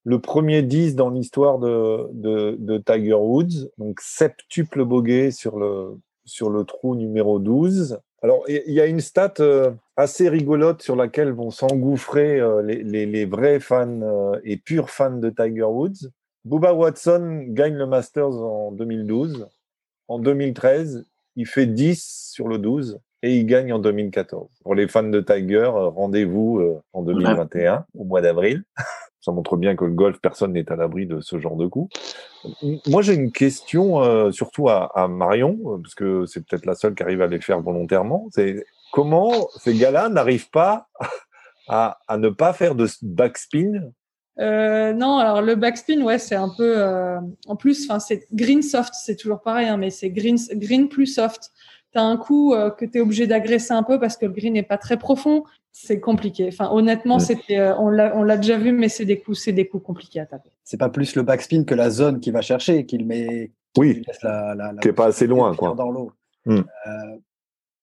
le 0.06 0.20
premier 0.20 0.64
10 0.64 0.96
dans 0.96 1.12
l'histoire 1.12 1.60
de, 1.60 2.10
de, 2.14 2.56
de, 2.58 2.78
Tiger 2.80 3.14
Woods. 3.14 3.70
Donc, 3.78 4.00
septuple 4.02 4.84
bogey 4.84 5.30
sur 5.30 5.60
le, 5.60 6.00
sur 6.26 6.50
le 6.50 6.64
trou 6.64 6.96
numéro 6.96 7.38
12. 7.38 8.00
Alors, 8.26 8.44
il 8.48 8.74
y 8.74 8.82
a 8.82 8.88
une 8.88 9.02
stat 9.02 9.36
euh, 9.40 9.70
assez 9.98 10.30
rigolote 10.30 10.82
sur 10.82 10.96
laquelle 10.96 11.32
vont 11.32 11.52
s'engouffrer 11.52 12.40
euh, 12.40 12.64
les, 12.64 13.26
vrais 13.26 13.60
fans 13.60 14.02
euh, 14.02 14.40
et 14.44 14.58
purs 14.58 14.90
fans 14.90 15.18
de 15.18 15.30
Tiger 15.30 15.62
Woods. 15.62 16.10
Bubba 16.44 16.74
Watson 16.74 17.44
gagne 17.50 17.76
le 17.76 17.86
Masters 17.86 18.34
en 18.34 18.72
2012. 18.72 19.48
En 20.08 20.18
2013, 20.18 21.06
il 21.36 21.46
fait 21.46 21.68
10 21.68 22.32
sur 22.34 22.48
le 22.48 22.58
12 22.58 23.00
et 23.22 23.38
il 23.38 23.46
gagne 23.46 23.72
en 23.72 23.78
2014. 23.78 24.50
Pour 24.64 24.74
les 24.74 24.88
fans 24.88 25.04
de 25.04 25.22
Tiger, 25.22 25.70
rendez-vous 25.72 26.82
en 26.94 27.04
2021, 27.04 27.86
au 27.94 28.06
mois 28.06 28.22
d'avril. 28.22 28.64
Ça 29.26 29.32
montre 29.32 29.58
bien 29.58 29.76
que 29.76 29.86
le 29.86 29.92
golf, 29.92 30.20
personne 30.22 30.54
n'est 30.54 30.72
à 30.72 30.76
l'abri 30.76 31.08
de 31.08 31.20
ce 31.20 31.40
genre 31.40 31.56
de 31.56 31.66
coup. 31.66 31.90
Moi, 32.86 33.02
j'ai 33.02 33.16
une 33.16 33.32
question, 33.32 34.04
euh, 34.04 34.30
surtout 34.30 34.70
à, 34.70 35.08
Marion, 35.10 35.58
euh, 35.66 35.78
parce 35.82 35.96
que 35.96 36.28
c'est 36.28 36.46
peut-être 36.46 36.68
la 36.68 36.76
seule 36.76 36.94
qui 36.94 37.02
arrive 37.02 37.24
à 37.24 37.28
les 37.28 37.42
faire 37.42 37.60
volontairement. 37.60 38.28
C'est 38.30 38.64
comment 38.94 39.48
ces 39.58 39.74
gars-là 39.74 40.10
n'arrivent 40.10 40.52
pas 40.52 40.90
à, 41.68 41.98
ne 42.20 42.30
pas 42.30 42.54
faire 42.54 42.76
de 42.76 42.86
backspin? 43.02 43.90
Euh, 44.38 44.94
non, 44.94 45.18
alors 45.18 45.42
le 45.42 45.56
backspin, 45.56 46.04
ouais, 46.04 46.20
c'est 46.20 46.36
un 46.36 46.52
peu. 46.56 46.86
en 47.48 47.56
plus, 47.56 47.90
c'est 48.02 48.28
green 48.32 48.62
soft, 48.62 48.94
c'est 48.94 49.16
toujours 49.16 49.42
pareil, 49.42 49.68
hein, 49.68 49.78
mais 49.78 49.90
c'est 49.90 50.12
green, 50.12 50.38
green 50.52 50.88
plus 50.88 51.08
soft. 51.08 51.50
Tu 51.94 51.98
as 51.98 52.04
un 52.04 52.18
coup 52.18 52.54
que 52.78 52.86
tu 52.86 53.00
es 53.00 53.02
obligé 53.02 53.26
d'agresser 53.26 53.74
un 53.74 53.82
peu 53.82 54.00
parce 54.00 54.18
que 54.18 54.28
le 54.28 54.34
green 54.34 54.54
n'est 54.54 54.62
pas 54.62 54.78
très 54.78 54.98
profond 54.98 55.46
c'est 55.78 56.00
compliqué. 56.00 56.48
Enfin, 56.48 56.70
honnêtement, 56.72 57.20
c'était, 57.20 57.60
euh, 57.60 57.78
on 57.78 57.90
l'a 57.90 58.38
déjà 58.38 58.58
vu, 58.58 58.72
mais 58.72 58.88
c'est 58.88 59.04
des 59.04 59.20
coups, 59.20 59.38
c'est 59.38 59.52
des 59.52 59.68
coups 59.68 59.84
compliqués 59.84 60.22
à 60.22 60.26
taper. 60.26 60.50
C'est 60.64 60.78
pas 60.78 60.88
plus 60.88 61.18
le 61.18 61.22
backspin 61.22 61.66
que 61.66 61.76
la 61.76 61.90
zone 61.90 62.22
qu'il 62.22 62.32
va 62.32 62.42
chercher, 62.42 62.86
qu'il 62.86 63.06
met. 63.06 63.52
Oui. 63.78 64.02
qui 64.82 64.88
est 64.88 64.94
pas 64.94 65.08
assez 65.08 65.28
loin, 65.28 65.54
quoi. 65.54 65.76
Dans 65.76 65.92
l'eau. 65.92 66.14
Hmm. 66.46 66.60
Euh, 66.60 66.92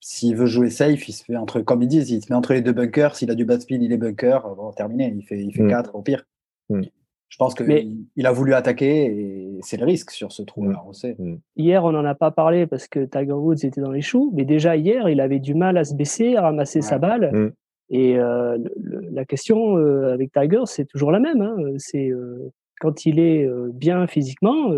s'il 0.00 0.34
veut 0.36 0.46
jouer 0.46 0.70
safe, 0.70 1.06
il 1.06 1.12
se 1.12 1.22
fait 1.22 1.36
entre, 1.36 1.60
comme 1.60 1.82
ils 1.82 1.88
disent, 1.88 2.10
il 2.10 2.22
se 2.22 2.32
met 2.32 2.36
entre 2.36 2.54
les 2.54 2.62
deux 2.62 2.72
bunkers. 2.72 3.14
S'il 3.14 3.30
a 3.30 3.34
du 3.34 3.44
backspin, 3.44 3.78
il 3.82 3.92
est 3.92 3.98
bunker. 3.98 4.40
Bon, 4.56 4.72
terminé. 4.72 5.12
Il 5.14 5.22
fait, 5.22 5.38
il 5.38 5.52
fait 5.52 5.68
4 5.68 5.92
hmm. 5.92 5.96
au 5.96 6.00
pire. 6.00 6.24
Hmm. 6.70 6.80
Je 7.28 7.36
pense 7.36 7.54
qu'il 7.54 7.66
Mais- 7.66 7.86
il 8.16 8.26
a 8.26 8.32
voulu 8.32 8.54
attaquer 8.54 9.04
et 9.04 9.58
c'est 9.60 9.76
le 9.76 9.84
risque 9.84 10.12
sur 10.12 10.32
ce 10.32 10.42
trou-là, 10.42 10.82
on 10.86 10.94
sait. 10.94 11.16
Hier, 11.56 11.84
on 11.84 11.92
n'en 11.92 12.04
a 12.06 12.14
pas 12.14 12.30
parlé 12.30 12.66
parce 12.66 12.88
que 12.88 13.04
Tiger 13.04 13.32
Woods 13.32 13.64
était 13.64 13.80
dans 13.82 13.90
les 13.90 14.02
choux, 14.02 14.32
mais 14.34 14.44
déjà 14.44 14.76
hier, 14.76 15.10
il 15.10 15.20
avait 15.20 15.40
du 15.40 15.54
mal 15.54 15.76
à 15.76 15.84
se 15.84 15.94
baisser, 15.94 16.36
à 16.36 16.42
ramasser 16.42 16.80
sa 16.80 16.98
balle. 16.98 17.52
Et 17.92 18.18
euh, 18.18 18.56
le- 18.80 19.00
la 19.12 19.24
question 19.24 19.76
euh, 19.76 20.12
avec 20.12 20.32
Tiger, 20.32 20.62
c'est 20.64 20.86
toujours 20.86 21.12
la 21.12 21.20
même. 21.20 21.40
hein. 21.42 21.56
C'est 21.78 22.08
euh, 22.10 22.50
quand 22.80 23.06
il 23.06 23.20
est 23.20 23.46
bien 23.74 24.06
physiquement, 24.08 24.72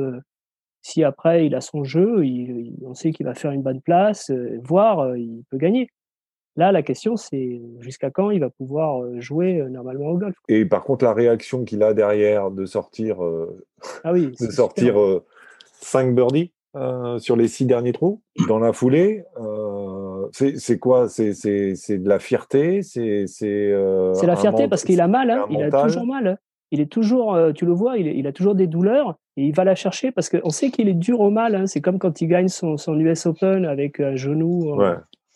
si 0.83 1.03
après 1.05 1.47
il 1.47 1.55
a 1.55 1.61
son 1.63 1.85
jeu, 1.85 2.27
il- 2.27 2.51
il- 2.67 2.77
on 2.85 2.93
sait 2.95 3.13
qu'il 3.13 3.25
va 3.25 3.35
faire 3.35 3.53
une 3.53 3.63
bonne 3.63 3.81
place, 3.81 4.31
voire 4.63 5.17
il 5.17 5.43
peut 5.51 5.57
gagner. 5.59 5.89
Là, 6.57 6.71
la 6.71 6.83
question, 6.83 7.17
c'est 7.17 7.61
jusqu'à 7.81 8.11
quand 8.11 8.31
il 8.31 8.39
va 8.41 8.51
pouvoir 8.51 9.03
jouer 9.21 9.63
normalement 9.71 10.07
au 10.11 10.19
golf. 10.19 10.37
Et 10.49 10.65
par 10.65 10.85
contre, 10.85 11.05
la 11.05 11.13
réaction 11.13 11.65
qu'il 11.65 11.83
a 11.83 11.95
derrière 11.95 12.51
de 12.51 12.65
sortir, 12.67 13.17
Ah 14.05 14.13
oui, 14.13 14.31
de 14.41 14.51
sortir 14.51 14.95
super. 14.95 15.21
5 15.81 16.15
birdies 16.15 16.53
sur 17.19 17.37
les 17.37 17.49
six 17.49 17.65
derniers 17.67 17.93
trous 17.93 18.21
dans 18.49 18.59
la 18.59 18.73
foulée, 18.73 19.25
euh, 19.41 19.94
c'est 20.33 20.59
c'est 20.59 20.79
quoi? 20.79 21.09
C'est 21.09 21.33
c'est- 21.35 21.75
c'est 21.75 21.99
de 21.99 22.09
la 22.09 22.19
fierté? 22.19 22.83
C'est 22.83 23.27
c'est 23.27 23.71
euh, 23.73 24.13
C'est 24.15 24.27
la 24.27 24.37
fierté 24.37 24.63
parce 24.69 24.85
qu'il 24.85 25.01
a 25.01 25.09
mal, 25.09 25.31
hein, 25.31 25.47
il 25.51 25.57
a 25.63 25.71
toujours 25.87 26.07
mal. 26.07 26.39
Il 26.71 26.81
est 26.81 26.87
toujours, 26.91 27.35
euh, 27.35 27.53
tu 27.53 27.67
le 27.67 27.73
vois, 27.73 27.99
il, 27.99 28.27
a 28.27 28.33
toujours 28.33 28.57
des 28.57 28.67
douleurs 28.67 29.17
et 29.37 29.45
il 29.45 29.55
va 29.55 29.63
la 29.63 29.77
chercher 29.77 30.11
parce 30.11 30.29
qu'on 30.29 30.51
sait 30.51 30.71
qu'il 30.71 30.89
est 30.89 30.95
dur 30.95 31.21
au 31.21 31.31
mal. 31.31 31.55
hein. 31.55 31.67
C'est 31.67 31.81
comme 31.81 32.01
quand 32.01 32.21
il 32.21 32.27
gagne 32.27 32.49
son, 32.49 32.77
son 32.79 32.99
US 32.99 33.27
Open 33.27 33.65
avec 33.65 34.01
un 34.01 34.17
genou 34.17 34.73
en, 34.73 34.79
Ouais, 34.79 34.95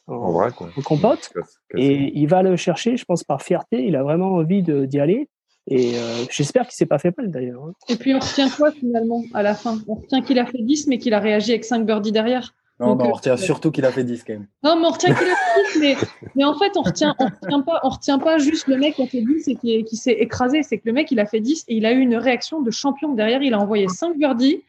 en- 0.09 0.15
en 0.15 0.33
vrai, 0.33 0.51
quoi. 0.51 0.69
en 0.77 0.81
compote. 0.83 1.31
Et 1.77 2.11
il 2.19 2.27
va 2.27 2.43
le 2.43 2.57
chercher, 2.57 2.97
je 2.97 3.05
pense, 3.05 3.23
par 3.23 3.43
fierté. 3.43 3.85
Il 3.87 3.95
a 3.95 4.03
vraiment 4.03 4.33
envie 4.33 4.63
d'y 4.65 4.99
aller. 4.99 5.29
Et 5.71 5.93
euh, 5.97 6.25
j'espère 6.31 6.63
qu'il 6.65 6.73
s'est 6.75 6.87
pas 6.87 6.99
fait 6.99 7.17
mal 7.17 7.31
d'ailleurs. 7.31 7.63
hein. 7.63 7.73
Et 7.89 7.97
puis 7.97 8.15
on 8.15 8.19
retient 8.19 8.49
quoi 8.51 8.73
finalement 8.73 9.23
à 9.35 9.43
la 9.45 9.55
fin? 9.55 9.79
On 9.87 9.95
retient 9.97 10.23
qu'il 10.23 10.39
a 10.41 10.47
fait 10.47 10.63
10 10.63 10.87
mais 10.89 10.99
qu'il 10.99 11.13
a 11.15 11.21
réagi 11.21 11.53
avec 11.53 11.65
5 11.65 11.85
birdies 11.85 12.11
derrière. 12.11 12.55
Non, 12.81 12.91
Donc, 12.91 12.99
non, 13.01 13.05
on 13.07 13.09
euh, 13.09 13.13
retient 13.13 13.37
surtout 13.37 13.71
qu'il 13.71 13.85
a 13.85 13.91
fait 13.91 14.05
10 14.05 14.25
quand 14.25 14.35
même. 14.35 14.47
Non, 14.63 14.77
mais 14.77 14.87
on 14.87 14.91
retient 14.91 15.13
qu'il 15.13 15.27
a 15.27 15.35
fait 15.35 15.79
10, 15.79 15.81
mais, 15.81 15.97
mais 16.37 16.45
en 16.45 16.57
fait, 16.57 16.77
on 16.77 16.83
retient, 16.83 17.15
on 17.19 17.25
retient 17.27 17.61
pas, 17.63 17.81
on 17.83 17.89
retient 17.89 18.19
pas 18.19 18.39
juste 18.39 18.69
le 18.69 18.77
mec 18.77 18.95
qui 18.95 19.03
a 19.03 19.07
fait 19.07 19.23
10 19.23 19.49
et 19.49 19.55
qui, 19.57 19.85
qui 19.85 19.97
s'est 19.97 20.13
écrasé. 20.13 20.63
C'est 20.63 20.79
que 20.79 20.87
le 20.87 20.93
mec, 20.93 21.11
il 21.11 21.19
a 21.19 21.27
fait 21.27 21.41
10 21.41 21.65
et 21.69 21.77
il 21.77 21.87
a 21.87 21.93
eu 21.93 21.99
une 21.99 22.17
réaction 22.17 22.61
de 22.61 22.71
champion. 22.71 23.15
Derrière, 23.15 23.43
il 23.43 23.53
a 23.55 23.59
envoyé 23.59 23.89
5 23.89 24.17
birdies 24.17 24.63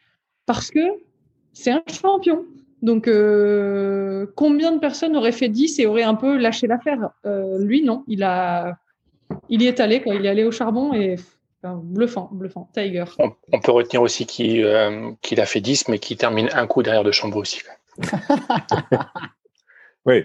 parce 0.46 0.70
que 0.70 0.80
c'est 1.52 1.70
un 1.70 1.82
champion. 1.88 2.44
Donc, 2.82 3.08
euh, 3.08 4.26
combien 4.34 4.72
de 4.72 4.78
personnes 4.78 5.16
auraient 5.16 5.32
fait 5.32 5.48
10 5.48 5.78
et 5.78 5.86
auraient 5.86 6.02
un 6.02 6.14
peu 6.14 6.36
lâché 6.36 6.66
l'affaire? 6.66 7.10
Euh, 7.26 7.58
Lui, 7.62 7.84
non. 7.84 8.04
Il, 8.08 8.22
a, 8.22 8.78
il 9.48 9.62
y 9.62 9.66
est 9.66 9.80
allé, 9.80 10.00
quoi. 10.00 10.14
Il 10.14 10.24
est 10.24 10.28
allé 10.28 10.44
au 10.44 10.50
charbon 10.50 10.94
et 10.94 11.16
enfin, 11.62 11.78
bluffant, 11.82 12.28
bluffant. 12.32 12.68
Tiger. 12.72 13.04
On, 13.18 13.32
on 13.52 13.60
peut 13.60 13.72
retenir 13.72 14.02
aussi 14.02 14.26
qu'il 14.26 14.64
euh, 14.64 15.12
a 15.36 15.46
fait 15.46 15.60
10, 15.60 15.88
mais 15.88 15.98
qu'il 15.98 16.16
termine 16.16 16.48
un 16.54 16.66
coup 16.66 16.82
derrière 16.82 17.04
de 17.04 17.12
Chambou 17.12 17.38
aussi. 17.38 17.60
Oui, 20.06 20.24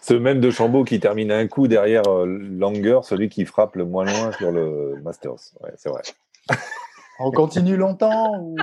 ce 0.00 0.14
même 0.14 0.40
de 0.40 0.50
Chambaud 0.50 0.84
qui 0.84 0.98
termine 0.98 1.30
un 1.30 1.46
coup 1.46 1.68
derrière 1.68 2.08
euh, 2.08 2.26
Langer, 2.26 3.00
celui 3.02 3.28
qui 3.28 3.44
frappe 3.44 3.76
le 3.76 3.84
moins 3.84 4.04
loin 4.04 4.32
sur 4.32 4.50
le 4.50 4.96
Masters. 5.02 5.52
Ouais, 5.62 5.72
c'est 5.76 5.90
vrai. 5.90 6.02
On 7.22 7.30
continue 7.30 7.76
longtemps 7.76 8.40
ou... 8.40 8.56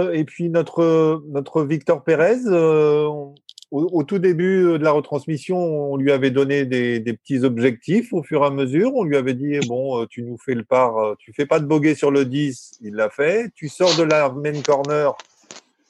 Euh, 0.00 0.12
Et 0.12 0.22
puis 0.22 0.50
notre, 0.50 1.24
notre 1.28 1.64
Victor 1.64 2.04
Pérez, 2.04 2.46
euh, 2.46 3.06
au, 3.06 3.32
au 3.72 4.04
tout 4.04 4.20
début 4.20 4.78
de 4.78 4.84
la 4.84 4.92
retransmission, 4.92 5.58
on 5.58 5.96
lui 5.96 6.12
avait 6.12 6.30
donné 6.30 6.64
des, 6.64 7.00
des 7.00 7.12
petits 7.14 7.42
objectifs 7.42 8.12
au 8.12 8.22
fur 8.22 8.44
et 8.44 8.46
à 8.46 8.50
mesure. 8.50 8.94
On 8.94 9.02
lui 9.02 9.16
avait 9.16 9.34
dit 9.34 9.58
bon, 9.66 10.06
tu 10.06 10.22
nous 10.22 10.38
fais 10.38 10.54
le 10.54 10.62
par, 10.62 11.16
tu 11.18 11.32
fais 11.32 11.46
pas 11.46 11.58
de 11.58 11.66
bogey 11.66 11.96
sur 11.96 12.12
le 12.12 12.24
10, 12.24 12.78
il 12.82 12.94
l'a 12.94 13.10
fait. 13.10 13.50
Tu 13.56 13.68
sors 13.68 13.96
de 13.96 14.04
la 14.04 14.30
main 14.30 14.62
corner 14.62 15.16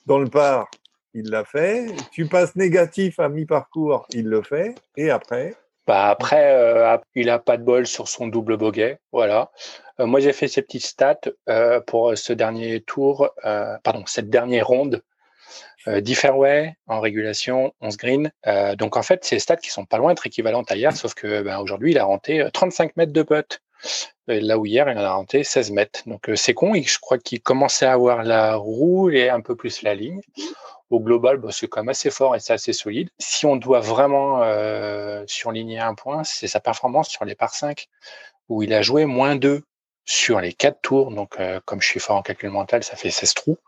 dans 0.07 0.19
le 0.19 0.28
par, 0.28 0.71
il 1.14 1.31
l'a 1.31 1.45
fait. 1.45 1.87
Tu 2.11 2.26
passes 2.26 2.57
négatif 2.57 3.19
à 3.21 3.28
mi-parcours, 3.28 4.07
il 4.11 4.26
le 4.26 4.42
fait. 4.42 4.75
Et 4.97 5.11
après, 5.11 5.54
Bah 5.87 6.09
après, 6.09 6.54
euh, 6.54 6.97
il 7.14 7.28
a 7.31 7.38
pas 7.38 7.57
de 7.57 7.64
bol 7.64 7.87
sur 7.87 8.09
son 8.09 8.28
double 8.28 8.57
bogey. 8.57 8.99
Voilà. 9.12 9.50
Euh, 10.00 10.07
moi, 10.07 10.21
j'ai 10.21 10.33
fait 10.33 10.49
ces 10.49 10.62
petites 10.62 10.87
stats 10.87 11.21
euh, 11.49 11.81
pour 11.81 12.16
ce 12.16 12.33
dernier 12.33 12.81
tour, 12.81 13.31
pardon, 13.42 14.04
cette 14.07 14.31
dernière 14.31 14.66
ronde. 14.66 15.02
Euh, 15.88 16.00
10 16.00 16.14
fairway 16.14 16.75
en 16.87 17.00
régulation, 17.00 17.73
11 17.81 17.97
green. 17.97 18.33
Euh, 18.47 18.76
donc 18.76 18.97
en 18.97 19.02
fait, 19.02 19.25
c'est 19.25 19.37
des 19.37 19.40
stats 19.40 19.57
qui 19.57 19.71
sont 19.71 19.85
pas 19.85 19.99
loin 19.99 20.11
d'être 20.11 20.26
équivalentes 20.26 20.71
à 20.71 20.76
hier, 20.76 20.97
sauf 20.97 21.14
que 21.14 21.42
ben, 21.42 21.59
aujourd'hui, 21.59 21.90
il 21.92 21.99
a 21.99 22.04
renté 22.04 22.40
euh, 22.40 22.50
35 22.50 22.97
mètres 22.97 23.12
de 23.12 23.23
putt. 23.23 23.61
Là 24.28 24.59
où 24.59 24.64
hier, 24.64 24.88
il 24.88 24.97
en 24.97 25.02
a 25.02 25.12
renté 25.12 25.42
16 25.42 25.73
mètres. 25.73 26.02
Donc 26.07 26.31
c'est 26.37 26.54
con, 26.54 26.75
je 26.75 26.99
crois 27.00 27.19
qu'il 27.19 27.40
commençait 27.40 27.87
à 27.87 27.92
avoir 27.92 28.23
la 28.23 28.54
roue 28.54 29.11
et 29.11 29.28
un 29.28 29.40
peu 29.40 29.57
plus 29.57 29.83
la 29.83 29.97
ligne. 29.97 30.21
Au 30.93 31.01
global, 31.01 31.39
bah, 31.39 31.49
c'est 31.51 31.69
quand 31.69 31.81
même 31.81 31.89
assez 31.89 32.11
fort 32.11 32.37
et 32.37 32.39
c'est 32.39 32.53
assez 32.53 32.75
solide. 32.75 33.09
Si 33.19 33.47
on 33.47 33.57
doit 33.57 33.81
vraiment 33.81 34.43
euh, 34.43 35.25
surligner 35.27 35.81
un 35.81 35.95
point, 35.95 36.23
c'est 36.23 36.47
sa 36.47 36.61
performance 36.61 37.09
sur 37.09 37.25
les 37.25 37.35
par 37.35 37.55
5, 37.55 37.89
où 38.51 38.63
il 38.63 38.75
a 38.75 38.83
joué 38.83 39.07
moins 39.07 39.35
2 39.35 39.65
sur 40.04 40.40
les 40.40 40.52
4 40.52 40.80
tours. 40.82 41.11
Donc, 41.11 41.38
euh, 41.38 41.61
comme 41.64 41.80
je 41.80 41.88
suis 41.88 42.00
fort 42.00 42.16
en 42.16 42.23
calcul 42.23 42.50
mental, 42.50 42.82
ça 42.82 42.97
fait 42.97 43.11
16 43.11 43.35
trous. 43.35 43.59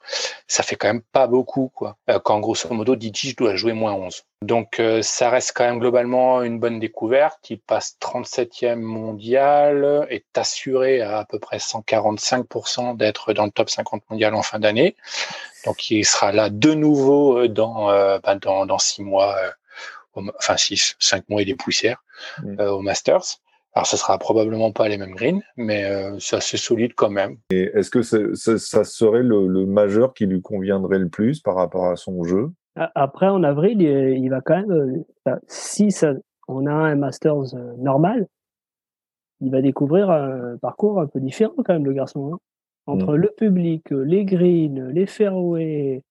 Ça 0.47 0.63
fait 0.63 0.77
quand 0.77 0.89
même 0.89 1.03
pas 1.03 1.27
beaucoup, 1.27 1.71
quoi. 1.75 1.97
Euh, 2.11 2.19
quand 2.19 2.41
grosso 2.41 2.69
modo, 2.71 2.95
DJ 2.95 3.31
je 3.31 3.37
dois 3.37 3.55
jouer 3.55 3.73
moins 3.73 3.93
11. 3.93 4.25
Donc, 4.43 4.81
euh, 4.81 5.03
ça 5.03 5.31
reste 5.31 5.53
quand 5.55 5.65
même 5.65 5.79
globalement 5.79 6.43
une 6.43 6.59
bonne 6.59 6.79
découverte. 6.79 7.39
Il 7.51 7.61
passe 7.61 7.97
37e 8.01 8.81
mondial, 8.81 10.07
est 10.11 10.37
assuré 10.37 11.01
à 11.01 11.19
à 11.19 11.25
peu 11.25 11.39
près 11.39 11.59
145% 11.59 12.97
d'être 12.97 13.33
dans 13.33 13.45
le 13.45 13.51
top 13.51 13.71
50 13.71 14.03
mondial 14.11 14.35
en 14.35 14.43
fin 14.43 14.59
d'année. 14.59 14.97
Donc, 15.65 15.91
il 15.91 16.05
sera 16.05 16.33
là 16.33 16.51
de 16.51 16.75
nouveau 16.75 17.49
dans, 17.49 17.87
bah, 18.21 18.35
dans, 18.35 18.67
dans 18.67 18.79
six 18.79 19.03
mois, 19.03 19.37
au 20.15 20.23
enfin 20.39 20.57
six, 20.57 20.97
cinq 20.99 21.29
mois 21.29 21.43
et 21.43 21.45
des 21.45 21.55
poussières 21.55 22.05
Mm. 22.43 22.61
euh, 22.61 22.71
au 22.71 22.81
Masters. 22.81 23.41
Alors, 23.75 23.87
ce 23.87 23.97
sera 23.97 24.19
probablement 24.19 24.71
pas 24.71 24.89
les 24.89 24.99
mêmes 24.99 25.15
greens, 25.15 25.41
mais 25.57 25.85
euh, 25.85 26.17
c'est 26.21 26.37
assez 26.37 26.57
solide 26.57 26.95
quand 26.95 27.11
même. 27.11 27.37
et 27.51 27.71
est-ce 27.75 27.91
que 27.91 28.03
c'est- 28.03 28.35
c'est- 28.35 28.59
ça 28.59 28.85
serait 28.85 29.23
le, 29.25 29.49
le 29.49 29.67
majeur 29.67 30.15
qui 30.15 30.27
lui 30.27 30.41
conviendrait 30.41 30.99
le 31.01 31.09
plus 31.09 31.41
par 31.41 31.57
rapport 31.57 31.87
à 31.87 31.97
son 31.97 32.23
jeu? 32.25 32.51
A- 32.77 32.93
Après, 32.95 33.27
en 33.27 33.43
avril, 33.43 33.83
il, 33.83 34.19
il 34.23 34.29
va 34.31 34.41
quand 34.41 34.57
même, 34.61 35.05
euh, 35.29 35.37
si 35.49 35.91
ça, 35.91 36.13
on 36.47 36.67
a 36.67 36.73
un 36.73 36.95
Masters 36.95 37.55
euh, 37.57 37.75
normal, 37.79 38.27
il 39.41 39.51
va 39.51 39.61
découvrir 39.61 40.09
un 40.11 40.57
parcours 40.59 41.01
un 41.01 41.07
peu 41.07 41.19
différent 41.21 41.53
quand 41.65 41.73
même, 41.73 41.85
le 41.85 41.93
garçon. 41.93 42.35
hein. 42.35 42.39
Entre 42.87 43.17
le 43.17 43.31
public, 43.37 43.91
les 43.91 44.25
greens, 44.25 44.91
les 44.93 45.07
fairways, 45.07 46.03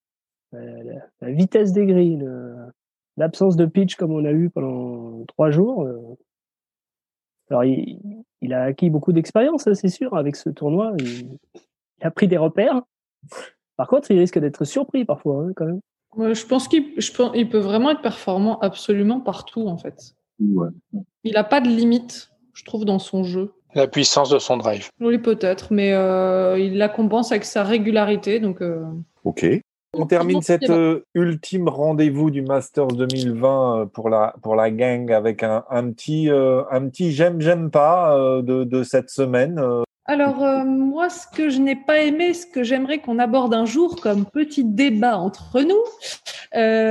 la, 0.51 1.29
vitesse 1.29 1.72
des 1.72 1.86
greens, 1.86 2.72
l'absence 3.15 3.55
de 3.55 3.65
pitch 3.67 3.96
comme 3.96 4.12
on 4.12 4.25
a 4.25 4.32
eu 4.32 4.50
pendant 4.50 5.24
trois 5.27 5.51
jours. 5.51 5.88
Alors, 7.50 7.63
il, 7.63 8.00
il 8.41 8.53
a 8.53 8.63
acquis 8.63 8.89
beaucoup 8.89 9.13
d'expérience, 9.13 9.67
hein, 9.67 9.73
c'est 9.73 9.89
sûr, 9.89 10.15
avec 10.15 10.35
ce 10.35 10.50
tournoi. 10.50 10.93
Il, 11.00 11.38
il 12.00 12.07
a 12.07 12.12
pris 12.12 12.27
des 12.27 12.38
repères. 12.38 12.81
Par 13.77 13.88
contre, 13.88 14.12
il 14.12 14.19
risque 14.19 14.39
d'être 14.39 14.65
surpris 14.65 15.05
parfois, 15.05 15.43
hein, 15.43 15.51
quand 15.55 15.65
même. 15.65 15.79
Ouais, 16.15 16.35
je 16.35 16.45
pense 16.45 16.67
qu'il 16.67 16.93
il 17.33 17.50
peut 17.50 17.57
vraiment 17.57 17.89
être 17.89 18.01
performant 18.01 18.59
absolument 18.59 19.19
partout, 19.19 19.67
en 19.67 19.77
fait. 19.77 20.15
Ouais. 20.39 20.69
Il 21.23 21.33
n'a 21.33 21.43
pas 21.43 21.62
de 21.62 21.69
limite, 21.69 22.29
je 22.53 22.63
trouve, 22.65 22.85
dans 22.85 23.00
son 23.00 23.23
jeu. 23.23 23.53
La 23.73 23.88
puissance 23.88 24.29
de 24.29 24.38
son 24.38 24.57
drive. 24.57 24.89
Oui, 25.00 25.17
peut-être, 25.17 25.73
mais 25.73 25.93
euh, 25.93 26.59
il 26.59 26.77
la 26.77 26.89
compense 26.89 27.31
avec 27.31 27.45
sa 27.45 27.63
régularité. 27.63 28.39
Donc, 28.39 28.62
euh, 28.62 28.83
Ok. 29.23 29.45
On 29.95 30.05
termine 30.07 30.41
cet 30.41 30.69
euh, 30.71 31.01
ultime 31.13 31.67
rendez-vous 31.69 32.31
du 32.31 32.41
Masters 32.41 32.88
2020 32.88 33.77
euh, 33.81 33.85
pour 33.85 34.09
la, 34.09 34.33
pour 34.41 34.55
la 34.55 34.71
gang 34.71 35.12
avec 35.12 35.43
un, 35.43 35.63
un 35.69 35.91
petit, 35.91 36.29
euh, 36.31 36.63
un 36.71 36.88
petit 36.89 37.12
j'aime, 37.12 37.39
j'aime 37.41 37.69
pas 37.69 38.17
de, 38.41 38.63
de 38.63 38.83
cette 38.83 39.09
semaine. 39.09 39.62
Alors, 40.05 40.38
moi, 40.65 41.09
ce 41.09 41.25
que 41.33 41.50
je 41.50 41.59
n'ai 41.59 41.75
pas 41.77 42.00
aimé, 42.01 42.33
ce 42.33 42.45
que 42.45 42.63
j'aimerais 42.63 42.97
qu'on 43.00 43.19
aborde 43.19 43.53
un 43.53 43.65
jour 43.65 44.01
comme 44.01 44.25
petit 44.25 44.65
débat 44.65 45.17
entre 45.17 45.62
nous, 45.62 45.79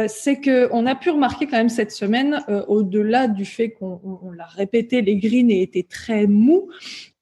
c'est 0.09 0.41
qu'on 0.41 0.87
a 0.87 0.95
pu 0.95 1.11
remarquer 1.11 1.47
quand 1.47 1.59
même 1.59 1.69
cette 1.69 1.93
semaine, 1.93 2.43
au-delà 2.69 3.29
du 3.29 3.45
fait 3.45 3.71
qu'on 3.73 4.01
on- 4.05 4.19
on 4.29 4.31
l'a 4.31 4.47
répété, 4.47 5.03
les 5.03 5.17
greens 5.17 5.51
étaient 5.51 5.87
très 5.89 6.27
mous. 6.27 6.69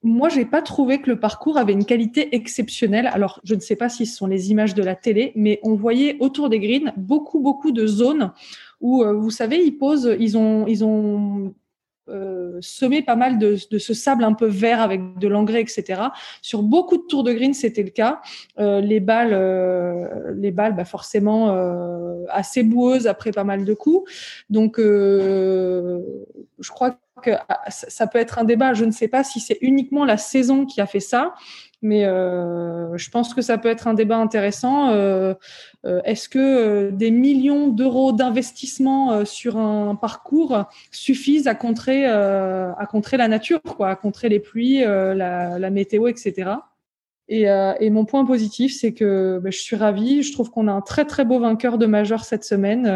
Moi, 0.02 0.30
j'ai 0.30 0.46
pas 0.46 0.62
trouvé 0.62 1.00
que 1.00 1.10
le 1.10 1.20
parcours 1.20 1.58
avait 1.58 1.74
une 1.74 1.84
qualité 1.84 2.34
exceptionnelle. 2.34 3.06
Alors, 3.06 3.40
je 3.44 3.54
ne 3.54 3.60
sais 3.60 3.76
pas 3.76 3.88
si 3.88 4.06
ce 4.06 4.16
sont 4.16 4.26
les 4.26 4.50
images 4.50 4.74
de 4.74 4.82
la 4.82 4.94
télé, 4.94 5.32
mais 5.36 5.60
on 5.62 5.74
voyait 5.74 6.16
autour 6.20 6.48
des 6.48 6.58
greens 6.58 6.92
beaucoup, 6.96 7.40
beaucoup 7.40 7.70
de 7.70 7.86
zones 7.86 8.32
où, 8.80 9.02
euh, 9.02 9.12
vous 9.12 9.30
savez, 9.30 9.62
ils 9.62 9.76
posent, 9.76 10.16
ils 10.18 10.38
ont, 10.38 10.66
ils 10.66 10.84
ont 10.84 11.54
euh, 12.10 12.58
semer 12.60 13.02
pas 13.02 13.14
mal 13.14 13.38
de, 13.38 13.56
ce 13.56 13.94
sable 13.94 14.24
un 14.24 14.32
peu 14.32 14.46
vert 14.46 14.80
avec 14.80 15.18
de 15.18 15.28
l'engrais, 15.28 15.60
etc. 15.60 16.02
Sur 16.42 16.62
beaucoup 16.62 16.96
de 16.96 17.02
tours 17.02 17.22
de 17.22 17.32
green, 17.32 17.54
c'était 17.54 17.82
le 17.82 17.90
cas. 17.90 18.20
Euh, 18.58 18.80
les 18.80 19.00
balles, 19.00 19.32
euh, 19.32 20.32
les 20.34 20.50
balles, 20.50 20.74
bah 20.74 20.84
forcément 20.84 21.56
assez 22.28 22.62
boueuses 22.62 23.06
après 23.06 23.30
pas 23.30 23.44
mal 23.44 23.64
de 23.64 23.74
coups. 23.74 24.10
Donc, 24.50 24.78
je 24.78 26.00
crois 26.68 26.98
que 27.20 27.30
ah, 27.48 27.60
ça 27.68 28.06
peut 28.06 28.18
être 28.18 28.38
un 28.38 28.44
débat. 28.44 28.74
Je 28.74 28.84
ne 28.84 28.90
sais 28.90 29.08
pas 29.08 29.24
si 29.24 29.40
c'est 29.40 29.58
uniquement 29.60 30.04
la 30.04 30.16
saison 30.16 30.66
qui 30.66 30.80
a 30.80 30.86
fait 30.86 31.00
ça, 31.00 31.34
mais 31.82 32.04
euh, 32.04 32.96
je 32.96 33.10
pense 33.10 33.32
que 33.32 33.40
ça 33.40 33.56
peut 33.56 33.68
être 33.68 33.88
un 33.88 33.94
débat 33.94 34.16
intéressant. 34.16 34.90
Euh, 34.90 35.34
euh, 35.86 36.00
est-ce 36.04 36.28
que 36.28 36.90
des 36.90 37.10
millions 37.10 37.68
d'euros 37.68 38.12
d'investissement 38.12 39.24
sur 39.24 39.56
un 39.56 39.94
parcours 39.94 40.64
suffisent 40.90 41.46
à 41.46 41.54
contrer, 41.54 42.06
à 42.06 42.86
contrer 42.90 43.16
la 43.16 43.28
nature, 43.28 43.62
quoi, 43.62 43.90
à 43.90 43.96
contrer 43.96 44.28
les 44.28 44.40
pluies, 44.40 44.80
la, 44.80 45.58
la, 45.58 45.70
météo, 45.70 46.08
etc. 46.08 46.50
Et, 47.32 47.44
et, 47.44 47.90
mon 47.90 48.04
point 48.04 48.24
positif, 48.24 48.74
c'est 48.76 48.92
que 48.92 49.38
ben, 49.40 49.52
je 49.52 49.58
suis 49.58 49.76
ravie. 49.76 50.24
Je 50.24 50.32
trouve 50.32 50.50
qu'on 50.50 50.66
a 50.66 50.72
un 50.72 50.80
très 50.80 51.04
très 51.04 51.24
beau 51.24 51.38
vainqueur 51.38 51.78
de 51.78 51.86
majeur 51.86 52.24
cette 52.24 52.42
semaine. 52.42 52.86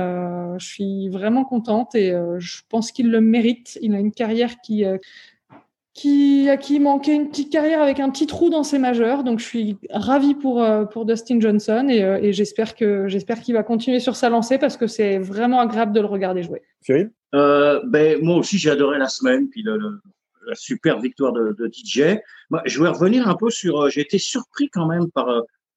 je 0.58 0.66
suis 0.66 1.08
vraiment 1.08 1.44
contente 1.44 1.94
et 1.94 2.12
je 2.38 2.62
pense 2.68 2.90
qu'il 2.90 3.12
le 3.12 3.20
mérite. 3.20 3.78
Il 3.80 3.94
a 3.94 4.00
une 4.00 4.10
carrière 4.10 4.60
qui 4.60 4.84
qui, 5.94 6.48
à 6.50 6.56
qui 6.56 6.80
manquait 6.80 7.14
une 7.14 7.28
petite 7.28 7.50
carrière 7.50 7.80
avec 7.80 8.00
un 8.00 8.10
petit 8.10 8.26
trou 8.26 8.50
dans 8.50 8.64
ses 8.64 8.78
majeurs. 8.78 9.22
Donc, 9.22 9.38
je 9.38 9.44
suis 9.44 9.78
ravie 9.90 10.34
pour, 10.34 10.62
euh, 10.62 10.84
pour 10.84 11.06
Dustin 11.06 11.38
Johnson 11.40 11.86
et, 11.88 12.02
euh, 12.02 12.18
et 12.20 12.32
j'espère 12.32 12.74
que 12.74 13.06
j'espère 13.06 13.40
qu'il 13.40 13.54
va 13.54 13.62
continuer 13.62 14.00
sur 14.00 14.16
sa 14.16 14.28
lancée 14.28 14.58
parce 14.58 14.76
que 14.76 14.88
c'est 14.88 15.18
vraiment 15.18 15.60
agréable 15.60 15.92
de 15.92 16.00
le 16.00 16.06
regarder 16.06 16.42
jouer. 16.42 16.62
Cyril? 16.80 17.10
Euh, 17.34 17.80
ben, 17.86 18.18
Moi 18.22 18.36
aussi, 18.36 18.58
j'ai 18.58 18.70
adoré 18.70 18.98
la 18.98 19.08
semaine, 19.08 19.48
puis 19.48 19.62
le, 19.62 20.00
la 20.46 20.54
super 20.54 21.00
victoire 21.00 21.32
de, 21.32 21.54
de 21.58 21.70
DJ. 21.72 22.18
Moi, 22.50 22.62
je 22.66 22.78
voulais 22.78 22.90
revenir 22.90 23.28
un 23.28 23.34
peu 23.34 23.50
sur. 23.50 23.82
Euh, 23.82 23.88
j'ai 23.90 24.00
été 24.00 24.18
surpris 24.18 24.68
quand 24.70 24.86
même 24.86 25.10
par 25.10 25.28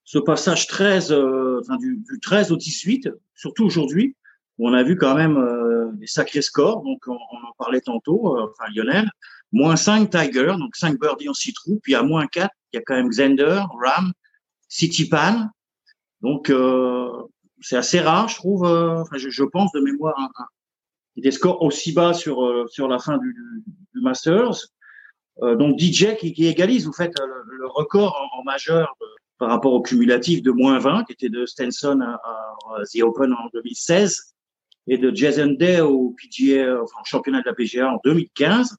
ce 0.04 0.20
passage 0.20 0.68
13, 0.68 1.12
enfin, 1.12 1.76
du, 1.78 1.98
du, 2.10 2.20
13 2.22 2.52
au 2.52 2.58
18, 2.58 3.10
surtout 3.36 3.66
aujourd'hui, 3.66 4.16
où 4.58 4.70
on 4.70 4.74
a 4.74 4.84
vu 4.84 4.96
quand 4.96 5.16
même 5.16 5.38
des 5.96 6.08
sacrés 6.08 6.42
scores. 6.42 6.82
Donc, 6.84 7.02
on, 7.08 7.14
on 7.14 7.48
en 7.48 7.54
parlait 7.58 7.82
tantôt, 7.82 8.38
enfin, 8.40 8.72
Lionel. 8.74 9.10
Moins 9.54 9.78
5 9.78 10.10
Tiger, 10.10 10.54
donc 10.60 10.76
5 10.76 11.00
birdies 11.00 11.30
en 11.30 11.34
6 11.34 11.54
trous. 11.54 11.80
Puis 11.82 11.96
à 11.96 12.04
moins 12.04 12.28
4, 12.28 12.50
il 12.74 12.78
y 12.78 12.80
a 12.80 12.84
quand 12.86 12.96
même 12.96 13.10
Xander, 13.10 13.62
Ram, 13.82 14.12
City 14.68 15.08
Pan. 15.08 15.50
Donc 16.22 16.50
euh, 16.50 17.10
c'est 17.62 17.78
assez 17.78 18.00
rare, 18.00 18.28
je 18.28 18.36
trouve. 18.36 18.66
Euh, 18.66 19.02
enfin, 19.02 19.18
je, 19.18 19.30
je, 19.30 19.44
pense 19.44 19.72
de 19.72 19.80
mémoire 19.80 20.16
hein, 20.18 20.46
des 21.22 21.32
scores 21.32 21.62
aussi 21.62 21.94
bas 21.94 22.14
sur 22.14 22.44
euh, 22.46 22.66
sur 22.68 22.88
la 22.88 23.00
fin 23.00 23.18
du, 23.18 23.34
du 23.94 24.02
Masters. 24.02 24.68
Euh, 25.44 25.56
donc 25.56 25.80
DJ 25.80 26.16
qui, 26.18 26.34
qui, 26.34 26.48
égalise, 26.48 26.86
vous 26.86 26.94
faites 26.94 27.14
le, 27.20 27.58
le 27.58 27.68
record 27.68 28.16
en, 28.16 28.40
en 28.40 28.44
majeur 28.44 28.96
par 29.38 29.50
rapport 29.50 29.74
au 29.74 29.82
cumulatif 29.82 30.42
de 30.42 30.52
moins 30.52 30.80
20 30.80 31.04
qui 31.04 31.14
était 31.14 31.30
de 31.30 31.46
Stenson 31.46 32.00
à, 32.02 32.20
à, 32.76 32.84
The 32.92 33.04
Open 33.04 33.34
en 33.34 33.50
2016 33.54 34.34
et 34.88 34.98
de 34.98 35.16
Jason 35.16 35.56
Day 35.60 35.82
au 35.82 36.16
PGA, 36.18 36.82
enfin, 36.82 36.98
championnat 37.04 37.42
de 37.42 37.46
la 37.46 37.54
PGA 37.54 37.92
en 37.92 38.00
2015 38.04 38.76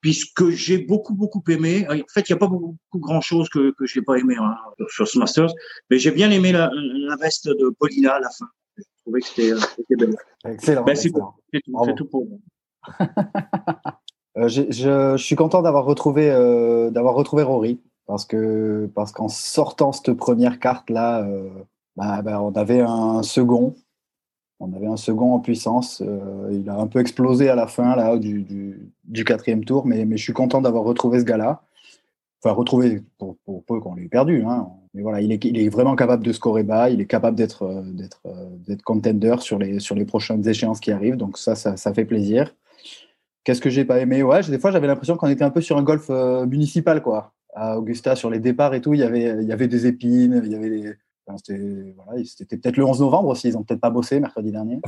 puisque 0.00 0.48
j'ai 0.50 0.78
beaucoup 0.78 1.14
beaucoup 1.14 1.42
aimé. 1.48 1.86
En 1.88 1.94
fait, 2.12 2.28
il 2.28 2.32
n'y 2.32 2.36
a 2.36 2.38
pas 2.38 2.46
beaucoup, 2.46 2.76
grand 2.94 3.20
chose 3.20 3.48
que 3.48 3.72
que 3.72 3.86
j'ai 3.86 4.02
pas 4.02 4.16
aimé 4.16 4.36
hein, 4.38 4.54
sur 4.88 5.08
ce 5.08 5.18
Masters, 5.18 5.52
mais 5.90 5.98
j'ai 5.98 6.10
bien 6.10 6.30
aimé 6.30 6.52
la, 6.52 6.70
la, 6.72 7.16
veste 7.16 7.48
de 7.48 7.70
Paulina 7.78 8.14
à 8.14 8.20
la 8.20 8.30
fin. 8.30 8.46
Je 9.18 9.32
trouvais 9.32 9.52
que 9.52 9.60
c'était 9.76 9.96
belle. 9.96 10.16
Excellent. 10.44 10.84
Ben, 10.84 10.96
c'est 10.96 11.10
tout, 11.10 11.94
tout, 11.96 12.04
pour 12.06 12.26
moi. 12.26 12.38
euh, 14.38 14.48
je, 14.48 14.62
je, 14.70 15.16
suis 15.16 15.36
content 15.36 15.62
d'avoir 15.62 15.84
retrouvé 15.84 16.30
euh, 16.30 16.90
d'avoir 16.90 17.14
retrouvé 17.14 17.42
Rory 17.42 17.78
parce 18.06 18.24
que 18.24 18.88
parce 18.94 19.12
qu'en 19.12 19.28
sortant 19.28 19.92
cette 19.92 20.14
première 20.14 20.58
carte 20.58 20.88
là, 20.88 21.22
euh, 21.22 21.50
bah, 21.96 22.22
bah, 22.22 22.40
on 22.40 22.52
avait 22.52 22.80
un 22.80 23.22
second 23.22 23.74
on 24.60 24.72
avait 24.74 24.86
un 24.86 24.98
second 24.98 25.34
en 25.34 25.40
puissance. 25.40 26.02
Euh, 26.06 26.50
il 26.52 26.68
a 26.68 26.76
un 26.76 26.86
peu 26.86 27.00
explosé 27.00 27.48
à 27.48 27.54
la 27.54 27.66
fin 27.66 27.96
là, 27.96 28.16
du, 28.18 28.42
du, 29.04 29.24
quatrième 29.24 29.64
tour, 29.64 29.86
mais, 29.86 30.04
mais 30.04 30.18
je 30.18 30.22
suis 30.22 30.34
content 30.34 30.60
d'avoir 30.60 30.84
retrouvé 30.84 31.18
ce 31.18 31.24
gars-là. 31.24 31.62
Enfin, 32.42 32.54
retrouvé 32.54 33.02
pour, 33.18 33.36
pour 33.44 33.64
peu 33.64 33.80
qu'on 33.80 33.94
l'ait 33.94 34.08
perdu. 34.08 34.42
Hein. 34.46 34.68
Mais 34.94 35.02
voilà, 35.02 35.20
il 35.20 35.30
est, 35.32 35.68
vraiment 35.68 35.94
capable 35.94 36.24
de 36.24 36.32
scorer 36.32 36.62
bas. 36.62 36.88
Il 36.88 37.00
est 37.00 37.06
capable 37.06 37.36
d'être 37.36 37.64
euh, 37.64 37.82
d'être 37.84 38.22
euh, 38.26 38.48
d'être 38.66 38.82
contender 38.82 39.36
sur 39.40 39.58
les 39.58 39.78
sur 39.78 39.94
les 39.94 40.04
prochaines 40.04 40.46
échéances 40.48 40.80
qui 40.80 40.90
arrivent. 40.90 41.16
Donc 41.16 41.38
ça, 41.38 41.54
ça, 41.54 41.94
fait 41.94 42.04
plaisir. 42.04 42.54
Qu'est-ce 43.44 43.60
que 43.60 43.70
j'ai 43.70 43.84
pas 43.84 44.00
aimé? 44.00 44.22
Ouais, 44.22 44.42
des 44.42 44.58
fois 44.58 44.70
j'avais 44.70 44.86
l'impression 44.86 45.16
qu'on 45.16 45.28
était 45.28 45.44
un 45.44 45.50
peu 45.50 45.60
sur 45.60 45.76
un 45.76 45.82
golf 45.82 46.08
municipal 46.08 47.02
quoi. 47.02 47.32
À 47.54 47.78
Augusta 47.78 48.16
sur 48.16 48.30
les 48.30 48.38
départs 48.38 48.74
et 48.74 48.80
tout, 48.80 48.94
il 48.94 49.00
y 49.00 49.02
avait 49.02 49.42
il 49.42 49.48
y 49.48 49.52
avait 49.52 49.68
des 49.68 49.86
épines, 49.86 50.40
il 50.44 50.52
y 50.52 50.54
avait 50.54 50.70
des, 50.70 50.94
c'était 52.24 52.56
peut-être 52.56 52.76
le 52.76 52.84
11 52.84 53.00
novembre 53.00 53.28
aussi, 53.28 53.48
ils 53.48 53.54
n'ont 53.54 53.62
peut-être 53.62 53.80
pas 53.80 53.90
bossé 53.90 54.20
mercredi 54.20 54.50
dernier. 54.50 54.80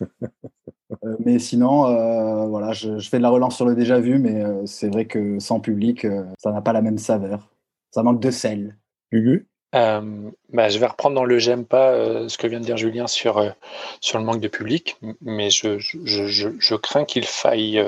Euh, 1.04 1.16
mais 1.24 1.38
sinon, 1.38 1.86
euh, 1.86 2.46
voilà, 2.46 2.72
je, 2.72 2.98
fais 2.98 3.18
de 3.18 3.22
la 3.22 3.30
relance 3.30 3.56
sur 3.56 3.66
le 3.66 3.74
déjà 3.74 3.98
vu, 4.00 4.18
mais 4.18 4.42
euh, 4.42 4.66
c'est 4.66 4.88
vrai 4.88 5.06
que 5.06 5.38
sans 5.38 5.60
public, 5.60 6.06
ça 6.38 6.52
n'a 6.52 6.60
pas 6.60 6.72
la 6.72 6.82
même 6.82 6.98
saveur. 6.98 7.48
Ça 7.90 8.02
manque 8.02 8.20
de 8.20 8.30
sel. 8.30 8.76
Hugo 9.10 9.42
bah, 9.72 10.68
je 10.68 10.80
vais 10.80 10.86
reprendre 10.86 11.14
dans 11.14 11.24
le 11.24 11.38
j'aime 11.38 11.64
pas 11.64 11.94
ce 12.28 12.36
que 12.36 12.48
vient 12.48 12.58
de 12.58 12.64
dire 12.64 12.76
Julien 12.76 13.06
sur, 13.06 13.54
sur 14.00 14.18
le 14.18 14.24
manque 14.24 14.40
de 14.40 14.48
public, 14.48 14.96
mais 15.20 15.50
je, 15.50 15.78
je, 15.78 16.26
je, 16.26 16.74
crains 16.74 17.04
qu'il 17.04 17.24
faille 17.24 17.80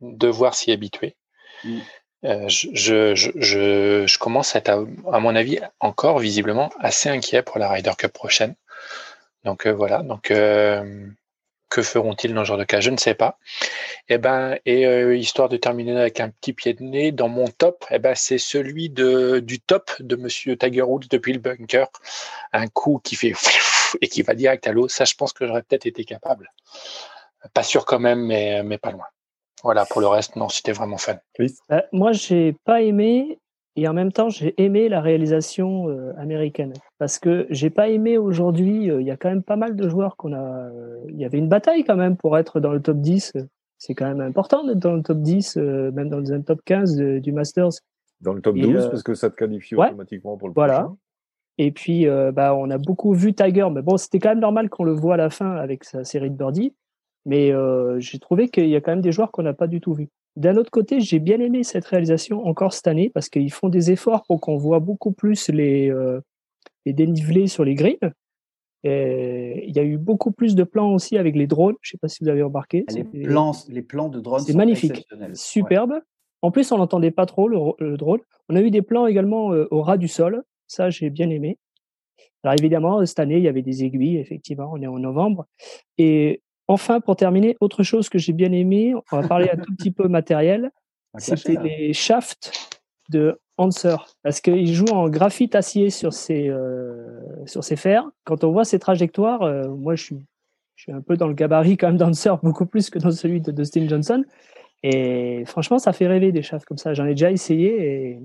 devoir 0.00 0.56
s'y 0.56 0.72
habituer. 0.72 1.14
Mm. 1.62 1.78
Je, 2.24 2.68
je, 2.72 3.14
je, 3.14 4.04
je, 4.04 4.18
commence 4.18 4.56
à 4.56 4.58
être, 4.58 4.70
à, 5.12 5.20
mon 5.20 5.36
avis, 5.36 5.60
encore 5.78 6.18
visiblement 6.18 6.70
assez 6.80 7.08
inquiet 7.08 7.42
pour 7.42 7.60
la 7.60 7.68
Ryder 7.68 7.92
Cup 7.96 8.12
prochaine. 8.12 8.56
Donc 9.44 9.66
euh, 9.66 9.72
voilà. 9.72 10.02
Donc 10.02 10.30
euh, 10.30 11.06
que 11.74 11.82
feront-ils 11.82 12.32
dans 12.32 12.44
ce 12.44 12.48
genre 12.48 12.58
de 12.58 12.64
cas? 12.64 12.78
Je 12.78 12.90
ne 12.90 12.96
sais 12.96 13.14
pas. 13.14 13.36
Et 14.08 14.14
eh 14.14 14.18
ben, 14.18 14.56
et 14.64 15.16
histoire 15.16 15.48
de 15.48 15.56
terminer 15.56 15.98
avec 15.98 16.20
un 16.20 16.30
petit 16.30 16.52
pied 16.52 16.72
de 16.72 16.84
nez, 16.84 17.10
dans 17.10 17.28
mon 17.28 17.48
top, 17.48 17.84
et 17.90 17.96
eh 17.96 17.98
ben, 17.98 18.14
c'est 18.14 18.38
celui 18.38 18.90
de, 18.90 19.40
du 19.40 19.58
top 19.58 19.90
de 19.98 20.14
Monsieur 20.14 20.56
Tiger 20.56 20.82
Woods 20.82 21.08
depuis 21.10 21.32
le 21.32 21.40
bunker. 21.40 21.88
Un 22.52 22.68
coup 22.68 23.00
qui 23.02 23.16
fait 23.16 23.32
et 24.00 24.06
qui 24.06 24.22
va 24.22 24.34
direct 24.34 24.68
à 24.68 24.72
l'eau. 24.72 24.86
Ça, 24.86 25.04
je 25.04 25.14
pense 25.14 25.32
que 25.32 25.48
j'aurais 25.48 25.62
peut-être 25.62 25.86
été 25.86 26.04
capable. 26.04 26.48
Pas 27.52 27.64
sûr 27.64 27.84
quand 27.86 27.98
même, 27.98 28.20
mais, 28.20 28.62
mais 28.62 28.78
pas 28.78 28.92
loin. 28.92 29.06
Voilà, 29.64 29.84
pour 29.84 30.00
le 30.00 30.06
reste, 30.06 30.36
non, 30.36 30.48
c'était 30.48 30.72
vraiment 30.72 30.98
fun. 30.98 31.16
Euh, 31.40 31.80
moi, 31.90 32.12
j'ai 32.12 32.54
pas 32.64 32.82
aimé 32.82 33.40
et 33.76 33.88
en 33.88 33.92
même 33.92 34.12
temps, 34.12 34.28
j'ai 34.28 34.54
aimé 34.62 34.88
la 34.88 35.00
réalisation 35.00 35.88
euh, 35.88 36.12
américaine 36.16 36.72
parce 36.98 37.18
que 37.18 37.46
j'ai 37.50 37.70
pas 37.70 37.88
aimé 37.88 38.18
aujourd'hui. 38.18 38.90
Euh, 38.90 39.00
il 39.00 39.06
y 39.06 39.10
a 39.10 39.16
quand 39.16 39.28
même 39.28 39.42
pas 39.42 39.56
mal 39.56 39.76
de 39.76 39.88
joueurs 39.88 40.16
qu'on 40.16 40.32
a. 40.32 40.70
Il 41.08 41.16
y 41.16 41.24
avait 41.24 41.38
une 41.38 41.48
bataille 41.48 41.84
quand 41.84 41.96
même 41.96 42.16
pour 42.16 42.38
être 42.38 42.60
dans 42.60 42.72
le 42.72 42.80
top 42.80 42.98
10. 42.98 43.32
C'est 43.78 43.94
quand 43.94 44.06
même 44.06 44.20
important 44.20 44.64
d'être 44.64 44.78
dans 44.78 44.94
le 44.94 45.02
top 45.02 45.18
10, 45.18 45.56
même 45.56 46.08
dans 46.08 46.20
le 46.20 46.42
top 46.42 46.60
15 46.64 46.96
du 46.96 47.32
Masters. 47.32 47.70
Dans 48.20 48.32
le 48.32 48.40
top 48.40 48.56
12 48.56 48.88
parce 48.88 49.02
que 49.02 49.14
ça 49.14 49.28
te 49.28 49.36
qualifie 49.36 49.74
automatiquement 49.74 50.36
pour 50.36 50.48
le 50.48 50.54
voilà. 50.54 50.80
prochain. 50.80 50.96
Et 51.58 51.70
puis, 51.70 52.06
bah, 52.32 52.54
on 52.54 52.70
a 52.70 52.78
beaucoup 52.78 53.12
vu 53.12 53.34
Tiger, 53.34 53.68
mais 53.70 53.82
bon, 53.82 53.96
c'était 53.96 54.20
quand 54.20 54.30
même 54.30 54.40
normal 54.40 54.70
qu'on 54.70 54.84
le 54.84 54.92
voit 54.92 55.14
à 55.14 55.18
la 55.18 55.30
fin 55.30 55.50
avec 55.52 55.84
sa 55.84 56.04
série 56.04 56.30
de 56.30 56.36
birdie. 56.36 56.72
Mais 57.26 57.52
euh, 57.52 57.98
j'ai 58.00 58.18
trouvé 58.18 58.48
qu'il 58.48 58.68
y 58.68 58.76
a 58.76 58.80
quand 58.80 58.92
même 58.92 59.00
des 59.00 59.12
joueurs 59.12 59.32
qu'on 59.32 59.42
n'a 59.42 59.54
pas 59.54 59.66
du 59.66 59.80
tout 59.80 59.94
vus. 59.94 60.08
D'un 60.36 60.56
autre 60.56 60.70
côté, 60.70 61.00
j'ai 61.00 61.20
bien 61.20 61.38
aimé 61.40 61.62
cette 61.62 61.84
réalisation 61.84 62.44
encore 62.46 62.72
cette 62.72 62.88
année 62.88 63.08
parce 63.08 63.28
qu'ils 63.28 63.52
font 63.52 63.68
des 63.68 63.92
efforts 63.92 64.24
pour 64.26 64.40
qu'on 64.40 64.56
voit 64.56 64.80
beaucoup 64.80 65.12
plus 65.12 65.48
les, 65.48 65.90
euh, 65.90 66.20
les 66.86 66.92
dénivelés 66.92 67.46
sur 67.46 67.64
les. 67.64 67.76
Et 68.86 69.64
il 69.66 69.74
y 69.74 69.78
a 69.78 69.84
eu 69.84 69.96
beaucoup 69.96 70.32
plus 70.32 70.54
de 70.54 70.64
plans 70.64 70.92
aussi 70.92 71.16
avec 71.16 71.36
les 71.36 71.46
drones. 71.46 71.76
Je 71.80 71.90
ne 71.90 71.90
sais 71.92 71.98
pas 71.98 72.08
si 72.08 72.22
vous 72.22 72.28
avez 72.28 72.42
remarqué. 72.42 72.84
Les 72.92 73.04
plans, 73.04 73.52
les 73.68 73.82
plans 73.82 74.08
de 74.08 74.20
drones, 74.20 74.40
c'est 74.40 74.54
magnifique, 74.54 75.06
superbe. 75.32 76.00
En 76.42 76.50
plus, 76.50 76.70
on 76.72 76.78
n'entendait 76.78 77.10
pas 77.10 77.24
trop 77.24 77.48
le, 77.48 77.96
drone. 77.96 78.20
On 78.50 78.56
a 78.56 78.60
eu 78.60 78.70
des 78.70 78.82
plans 78.82 79.06
également 79.06 79.52
euh, 79.52 79.66
au 79.70 79.80
ras 79.80 79.96
du 79.96 80.08
sol. 80.08 80.42
Ça, 80.66 80.90
j'ai 80.90 81.08
bien 81.08 81.30
aimé. 81.30 81.58
Alors 82.42 82.54
évidemment, 82.58 83.04
cette 83.06 83.20
année, 83.20 83.38
il 83.38 83.42
y 83.42 83.48
avait 83.48 83.62
des 83.62 83.84
aiguilles. 83.84 84.18
Effectivement, 84.18 84.70
on 84.72 84.82
est 84.82 84.86
en 84.86 84.98
novembre. 84.98 85.46
Et 85.96 86.42
Enfin, 86.66 87.00
pour 87.00 87.16
terminer, 87.16 87.56
autre 87.60 87.82
chose 87.82 88.08
que 88.08 88.18
j'ai 88.18 88.32
bien 88.32 88.52
aimé, 88.52 88.94
on 89.12 89.20
va 89.20 89.28
parler 89.28 89.50
un 89.50 89.56
tout 89.56 89.74
petit 89.74 89.90
peu 89.90 90.08
matériel, 90.08 90.70
c'était 91.18 91.56
les 91.62 91.92
shafts 91.92 92.52
de 93.10 93.38
Hanser, 93.56 93.96
parce 94.22 94.40
qu'il 94.40 94.74
joue 94.74 94.86
en 94.86 95.08
graphite 95.08 95.54
acier 95.54 95.90
sur 95.90 96.12
ses, 96.12 96.48
euh, 96.48 97.20
sur 97.46 97.62
ses 97.62 97.76
fers. 97.76 98.08
Quand 98.24 98.42
on 98.42 98.50
voit 98.50 98.64
ses 98.64 98.78
trajectoires, 98.78 99.42
euh, 99.42 99.68
moi 99.68 99.94
je 99.94 100.02
suis, 100.02 100.26
je 100.74 100.84
suis 100.84 100.92
un 100.92 101.02
peu 101.02 101.16
dans 101.16 101.28
le 101.28 101.34
gabarit 101.34 101.76
quand 101.76 101.88
même 101.88 101.96
d'Hanser, 101.96 102.32
beaucoup 102.42 102.66
plus 102.66 102.90
que 102.90 102.98
dans 102.98 103.12
celui 103.12 103.40
de 103.40 103.52
Dustin 103.52 103.86
Johnson. 103.86 104.24
Et 104.82 105.44
franchement, 105.46 105.78
ça 105.78 105.92
fait 105.92 106.06
rêver 106.06 106.32
des 106.32 106.42
shafts 106.42 106.66
comme 106.66 106.78
ça. 106.78 106.94
J'en 106.94 107.06
ai 107.06 107.10
déjà 107.10 107.30
essayé 107.30 107.86
et 107.86 108.18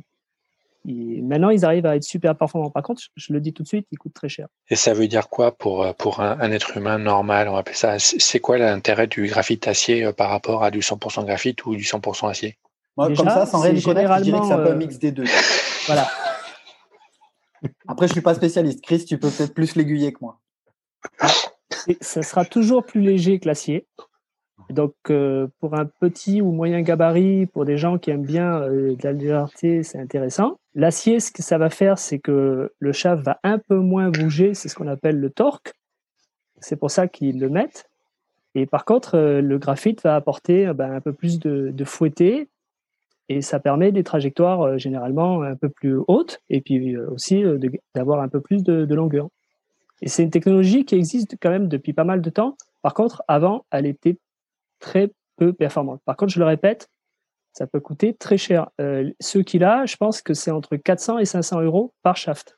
ils- 0.86 1.24
maintenant, 1.24 1.50
ils 1.50 1.66
arrivent 1.66 1.86
à 1.86 1.96
être 1.96 2.04
super 2.04 2.36
performants. 2.38 2.70
Par 2.72 2.84
contre, 2.84 3.02
je 3.16 3.34
le 3.34 3.42
dis 3.42 3.54
tout 3.54 3.64
de 3.64 3.68
suite, 3.68 3.88
ils 3.92 3.98
coûtent 3.98 4.14
très 4.14 4.30
cher. 4.30 4.48
Et 4.70 4.76
ça 4.76 4.94
veut 4.94 5.08
dire 5.08 5.30
quoi 5.30 5.52
pour, 5.58 5.84
euh, 5.84 5.94
pour 5.94 6.22
un, 6.22 6.40
un 6.40 6.52
être 6.52 6.78
humain 6.78 6.98
normal? 6.98 7.48
On 7.50 7.54
va 7.54 7.60
appeler 7.60 7.76
ça. 7.76 8.00
C'est 8.00 8.40
quoi 8.40 8.58
l'intérêt 8.58 9.08
du 9.08 9.28
graphite 9.28 9.68
acier 9.68 10.06
euh, 10.06 10.14
par 10.14 10.30
rapport 10.30 10.64
à 10.64 10.72
du 10.72 10.80
100% 10.80 11.26
graphite 11.26 11.66
ou 11.66 11.76
du 11.76 11.84
100% 11.84 12.30
acier? 12.30 12.58
Moi, 12.98 13.10
Déjà, 13.10 13.24
comme 13.24 13.30
ça, 13.32 13.46
sans 13.46 13.60
rien 13.62 13.80
connaître, 13.82 14.14
je 14.18 14.24
dirais 14.24 14.40
que 14.40 14.46
c'est 14.46 14.54
un 14.54 14.58
peu 14.58 14.62
un 14.62 14.66
généralement, 14.66 14.78
mix 14.78 15.00
des 15.00 15.12
deux. 15.12 15.26
Voilà. 15.88 16.08
Après, 17.88 18.08
je 18.08 18.14
suis 18.14 18.22
pas 18.22 18.36
spécialiste. 18.36 18.82
Chris, 18.82 19.06
tu 19.06 19.18
peux 19.18 19.30
peut-être 19.30 19.54
plus 19.54 19.76
l'aiguiller 19.76 20.14
que 20.14 20.20
moi. 20.22 20.40
Et 21.88 21.98
ça 22.02 22.22
sera 22.22 22.46
toujours 22.46 22.86
plus 22.86 23.02
léger 23.02 23.40
que 23.40 23.48
l'acier. 23.48 23.88
Donc, 24.70 24.94
euh, 25.10 25.48
pour 25.60 25.74
un 25.74 25.86
petit 25.86 26.42
ou 26.42 26.52
moyen 26.52 26.82
gabarit, 26.82 27.48
pour 27.48 27.66
des 27.66 27.78
gens 27.78 27.98
qui 27.98 28.12
aiment 28.12 28.26
bien 28.26 28.62
euh, 28.62 28.96
de 28.96 29.04
la 29.04 29.14
légèreté, 29.14 29.82
c'est 29.82 30.00
intéressant. 30.00 30.60
L'acier, 30.76 31.20
ce 31.20 31.32
que 31.32 31.42
ça 31.42 31.58
va 31.58 31.72
faire, 31.72 31.98
c'est 31.98 32.20
que 32.20 32.72
le 32.78 32.92
shaft 32.92 33.24
va 33.24 33.40
un 33.44 33.58
peu 33.58 33.78
moins 33.78 34.10
bouger. 34.10 34.54
C'est 34.54 34.70
ce 34.70 34.76
qu'on 34.76 34.88
appelle 34.88 35.20
le 35.20 35.32
torque. 35.32 35.74
C'est 36.60 36.76
pour 36.76 36.92
ça 36.92 37.08
qu'ils 37.08 37.40
le 37.40 37.50
mettent. 37.50 37.90
Et 38.54 38.68
par 38.68 38.86
contre, 38.86 39.16
euh, 39.16 39.42
le 39.42 39.58
graphite 39.58 40.04
va 40.04 40.16
apporter 40.16 40.72
ben, 40.74 40.94
un 40.94 41.02
peu 41.02 41.14
plus 41.14 41.40
de, 41.40 41.72
de 41.74 41.84
fouetté. 41.84 42.48
Et 43.28 43.42
ça 43.42 43.60
permet 43.60 43.92
des 43.92 44.04
trajectoires 44.04 44.78
généralement 44.78 45.42
un 45.42 45.56
peu 45.56 45.70
plus 45.70 45.98
hautes. 46.08 46.42
Et 46.50 46.62
puis 46.62 46.96
aussi 46.98 47.44
d'avoir 47.96 48.22
un 48.22 48.28
peu 48.28 48.42
plus 48.42 48.64
de, 48.64 48.86
de 48.86 48.96
longueur. 48.96 49.30
Et 50.02 50.10
c'est 50.10 50.24
une 50.24 50.32
technologie 50.32 50.86
qui 50.86 50.96
existe 50.96 51.36
quand 51.42 51.50
même 51.50 51.68
depuis 51.68 51.94
pas 51.94 52.04
mal 52.04 52.22
de 52.22 52.30
temps. 52.30 52.56
Par 52.82 52.94
contre, 52.94 53.24
avant, 53.28 53.66
elle 53.72 53.86
était 53.86 54.18
très 54.80 55.12
peu 55.38 55.54
performante. 55.54 56.02
Par 56.06 56.16
contre, 56.16 56.34
je 56.34 56.40
le 56.40 56.46
répète, 56.46 56.90
ça 57.54 57.68
peut 57.68 57.80
coûter 57.80 58.14
très 58.14 58.38
cher. 58.38 58.70
Euh, 58.80 59.10
ceux 59.20 59.44
qu'il 59.44 59.64
a, 59.64 59.86
je 59.86 59.98
pense 59.98 60.22
que 60.22 60.34
c'est 60.34 60.52
entre 60.52 60.76
400 60.76 61.20
et 61.20 61.26
500 61.26 61.62
euros 61.62 61.94
par 62.04 62.18
shaft. 62.18 62.58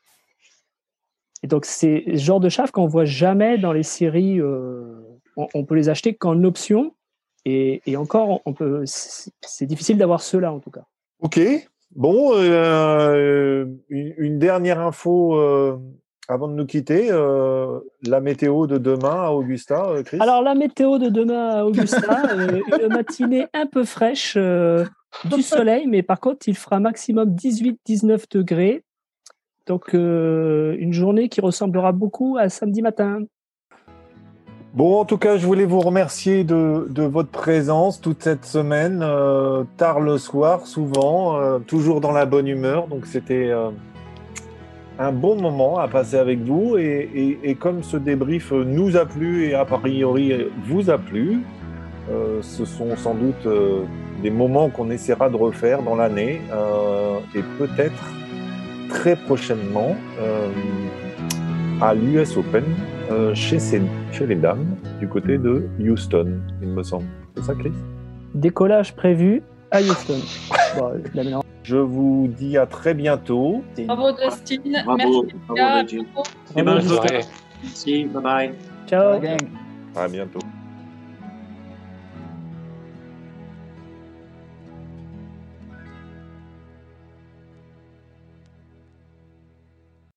Et 1.43 1.47
donc, 1.47 1.65
c'est 1.65 2.03
ce 2.07 2.21
genre 2.21 2.39
de 2.39 2.49
shaft 2.49 2.71
qu'on 2.71 2.87
voit 2.87 3.05
jamais 3.05 3.57
dans 3.57 3.73
les 3.73 3.83
séries. 3.83 4.39
euh, 4.39 5.01
on, 5.37 5.47
on 5.53 5.65
peut 5.65 5.75
les 5.75 5.89
acheter 5.89 6.13
qu'en 6.13 6.43
option. 6.43 6.93
Et, 7.45 7.81
encore. 7.97 8.41
C'est 8.83 9.65
difficile 9.65 9.97
d'avoir 9.97 10.21
ceux-là, 10.21 10.53
en 10.53 10.59
tout 10.59 10.71
cas. 10.71 10.85
Ok. 11.19 11.39
Bon, 11.95 12.31
euh, 12.35 13.65
une, 13.89 14.39
dernière 14.39 14.79
info 14.79 15.35
avant 16.31 16.47
de 16.47 16.53
nous 16.53 16.65
quitter. 16.65 17.09
euh, 17.11 17.79
la 18.03 18.21
météo 18.21 18.65
de 18.65 18.77
demain 18.77 19.23
à 19.23 19.29
Augusta, 19.31 19.87
euh, 19.89 20.03
Chris? 20.03 20.17
Alors, 20.19 20.41
la 20.41 20.55
météo 20.55 20.97
de 20.97 21.09
demain 21.09 21.49
à 21.49 21.65
Augusta, 21.65 22.23
euh, 22.33 22.61
une 22.81 22.93
matinée 22.93 23.47
un 23.53 23.65
peu 23.65 23.83
fraîche, 23.83 24.37
du 25.25 25.41
soleil, 25.41 25.87
mais 25.87 26.03
par 26.03 26.21
contre, 26.21 26.47
il 26.47 26.55
fera 26.55 26.79
maximum 26.79 27.35
18-19 27.35 28.23
degrés. 28.31 28.83
Donc, 29.67 29.93
une 29.93 30.93
journée 30.93 31.29
qui 31.29 31.41
ressemblera 31.41 31.91
beaucoup 31.91 32.37
à 32.39 32.49
samedi 32.49 32.81
matin. 32.81 33.19
Bon, 34.73 35.01
en 35.01 35.05
tout 35.05 35.17
cas, 35.17 35.35
je 35.35 35.45
voulais 35.45 35.65
vous 35.65 35.81
remercier 35.81 36.45
de, 36.45 36.87
de 36.89 37.03
votre 37.03 37.29
présence 37.29 37.99
toute 37.99 38.23
cette 38.23 38.45
semaine, 38.45 38.99
tard 39.75 39.99
le 39.99 40.17
soir, 40.17 40.65
souvent, 40.65 41.59
toujours 41.67 41.99
dans 41.99 42.13
la 42.13 42.25
bonne 42.25 42.47
humeur. 42.47 42.87
Donc, 42.87 43.05
c'était 43.05 43.51
un 45.01 45.11
bon 45.11 45.39
moment 45.39 45.77
à 45.79 45.87
passer 45.87 46.17
avec 46.17 46.39
vous. 46.39 46.77
Et, 46.77 47.09
et- 47.13 47.39
et 47.49 47.55
comme 47.55 47.83
ce 47.83 47.97
débrief 47.97 48.51
nous 48.51 48.95
a 48.97 49.05
plu 49.05 49.45
et 49.45 49.53
a 49.53 49.65
priori 49.65 50.33
vous 50.65 50.89
a 50.89 50.97
plu, 50.97 51.39
euh, 52.09 52.39
ce 52.41 52.65
sont 52.65 52.95
sans 52.97 53.13
doute 53.13 53.45
euh, 53.45 53.81
des 54.21 54.31
moments 54.31 54.69
qu'on 54.69 54.89
essaiera 54.91 55.29
de 55.29 55.35
refaire 55.35 55.81
dans 55.83 55.95
l'année 55.95 56.41
euh, 56.51 57.17
et 57.35 57.41
peut-être 57.57 58.03
très 58.89 59.15
prochainement 59.15 59.95
à 61.81 61.93
l'US 61.95 62.37
Open 62.37 62.63
chez 63.33 64.27
les 64.27 64.35
dames 64.35 64.65
du 64.99 65.07
côté 65.07 65.37
de 65.37 65.67
Houston, 65.79 66.39
il 66.61 66.69
me 66.69 66.83
semble. 66.83 67.05
C'est 67.35 67.43
ça, 67.43 67.53
Chris? 67.55 67.71
Décollage 68.35 68.93
prévu 68.95 69.41
à 69.71 69.81
Houston. 69.81 70.19
Bon, 70.75 70.93
mélange. 71.23 71.43
Je 71.63 71.77
vous 71.77 72.27
dis 72.37 72.57
à 72.57 72.65
très 72.65 72.93
bientôt. 72.93 73.63
Bravo 73.85 74.11
Dustin. 74.11 74.83
Bravo, 74.85 74.97
Merci. 74.97 75.35
bravo, 75.47 76.63
Bravo, 76.63 76.81
Soirée. 76.81 77.21
Merci, 77.63 78.05
bye 78.05 78.23
bye. 78.23 78.53
Ciao. 78.87 79.11
La 79.13 79.19
gang. 79.19 79.39
À 79.95 80.07
bientôt. 80.07 80.39